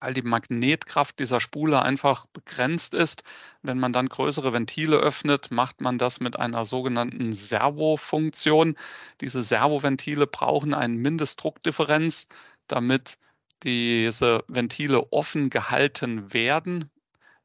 weil 0.00 0.14
die 0.14 0.22
Magnetkraft 0.22 1.18
dieser 1.18 1.40
Spule 1.40 1.82
einfach 1.82 2.26
begrenzt 2.26 2.94
ist. 2.94 3.24
Wenn 3.62 3.78
man 3.78 3.92
dann 3.92 4.08
größere 4.08 4.52
Ventile 4.52 4.96
öffnet, 4.98 5.50
macht 5.50 5.80
man 5.80 5.98
das 5.98 6.20
mit 6.20 6.38
einer 6.38 6.64
sogenannten 6.64 7.32
Servofunktion. 7.32 8.76
Diese 9.20 9.42
Servoventile 9.42 10.26
brauchen 10.26 10.74
eine 10.74 10.94
Mindestdruckdifferenz, 10.94 12.28
damit 12.68 13.18
diese 13.62 14.44
Ventile 14.48 15.12
offen 15.12 15.50
gehalten 15.50 16.32
werden 16.32 16.90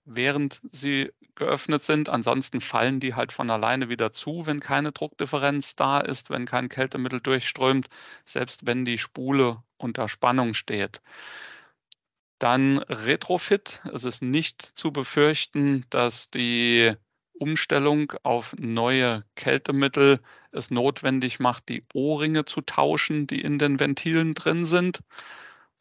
während 0.06 0.62
sie 0.72 1.12
geöffnet 1.36 1.84
sind. 1.84 2.10
Ansonsten 2.10 2.62
fallen 2.62 3.00
die 3.00 3.16
halt 3.16 3.32
von 3.32 3.50
alleine 3.50 3.90
wieder 3.90 4.14
zu, 4.14 4.46
wenn 4.46 4.60
keine 4.60 4.92
Druckdifferenz 4.92 5.76
da 5.76 6.00
ist, 6.00 6.30
wenn 6.30 6.46
kein 6.46 6.70
Kältemittel 6.70 7.20
durchströmt, 7.22 7.88
selbst 8.26 8.66
wenn 8.66 8.86
die 8.86 8.98
Spule 8.98 9.64
unter 9.78 10.08
Spannung 10.08 10.54
steht. 10.54 11.02
Dann 12.40 12.80
Retrofit. 12.80 13.82
Es 13.94 14.04
ist 14.04 14.22
nicht 14.22 14.62
zu 14.62 14.92
befürchten, 14.92 15.86
dass 15.90 16.30
die 16.30 16.94
Umstellung 17.34 18.14
auf 18.24 18.56
neue 18.60 19.24
Kältemittel 19.36 20.20
es 20.52 20.70
notwendig 20.70 21.40
macht, 21.40 21.70
die 21.70 21.84
O-Ringe 21.94 22.46
zu 22.46 22.62
tauschen, 22.62 23.26
die 23.26 23.42
in 23.42 23.58
den 23.58 23.80
Ventilen 23.80 24.36
drin 24.36 24.66
sind. 24.66 25.02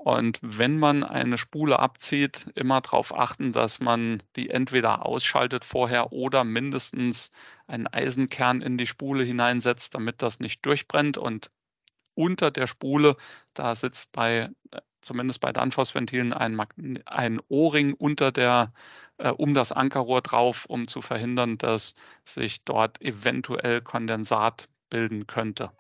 Und 0.03 0.39
wenn 0.41 0.79
man 0.79 1.05
eine 1.05 1.37
Spule 1.37 1.79
abzieht, 1.79 2.51
immer 2.55 2.81
darauf 2.81 3.15
achten, 3.15 3.53
dass 3.53 3.81
man 3.81 4.23
die 4.35 4.49
entweder 4.49 5.05
ausschaltet 5.05 5.63
vorher 5.63 6.11
oder 6.11 6.43
mindestens 6.43 7.31
einen 7.67 7.87
Eisenkern 7.87 8.63
in 8.63 8.79
die 8.79 8.87
Spule 8.87 9.25
hineinsetzt, 9.25 9.95
damit 9.95 10.23
das 10.23 10.41
nicht 10.41 10.65
durchbrennt. 10.65 11.19
Und 11.19 11.51
unter 12.15 12.51
der 12.51 12.67
Spule, 12.67 13.17
da 13.53 13.75
sitzt 13.75 14.13
bei 14.13 14.49
zumindest 15.03 15.41
bei 15.43 15.53
Danfoss-Ventilen 15.53 16.33
ein, 16.33 16.59
ein 17.05 17.41
O-Ring 17.49 17.93
unter 17.93 18.33
der, 18.33 18.73
äh, 19.19 19.29
um 19.29 19.53
das 19.53 19.71
Ankerrohr 19.71 20.23
drauf, 20.23 20.65
um 20.65 20.89
zu 20.89 21.03
verhindern, 21.03 21.59
dass 21.59 21.95
sich 22.25 22.65
dort 22.65 23.03
eventuell 23.03 23.83
Kondensat 23.83 24.69
bilden 24.89 25.27
könnte. 25.27 25.73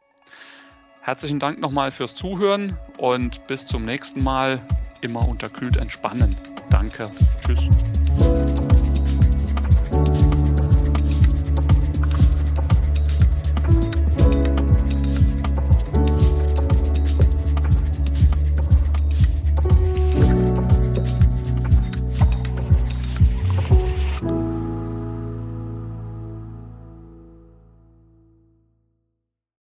Herzlichen 1.02 1.38
Dank 1.38 1.58
nochmal 1.58 1.90
fürs 1.90 2.14
Zuhören 2.14 2.78
und 2.98 3.46
bis 3.46 3.66
zum 3.66 3.84
nächsten 3.84 4.22
Mal. 4.22 4.60
Immer 5.00 5.26
unterkühlt 5.26 5.76
entspannen. 5.76 6.36
Danke. 6.70 7.10
Tschüss. 7.44 7.99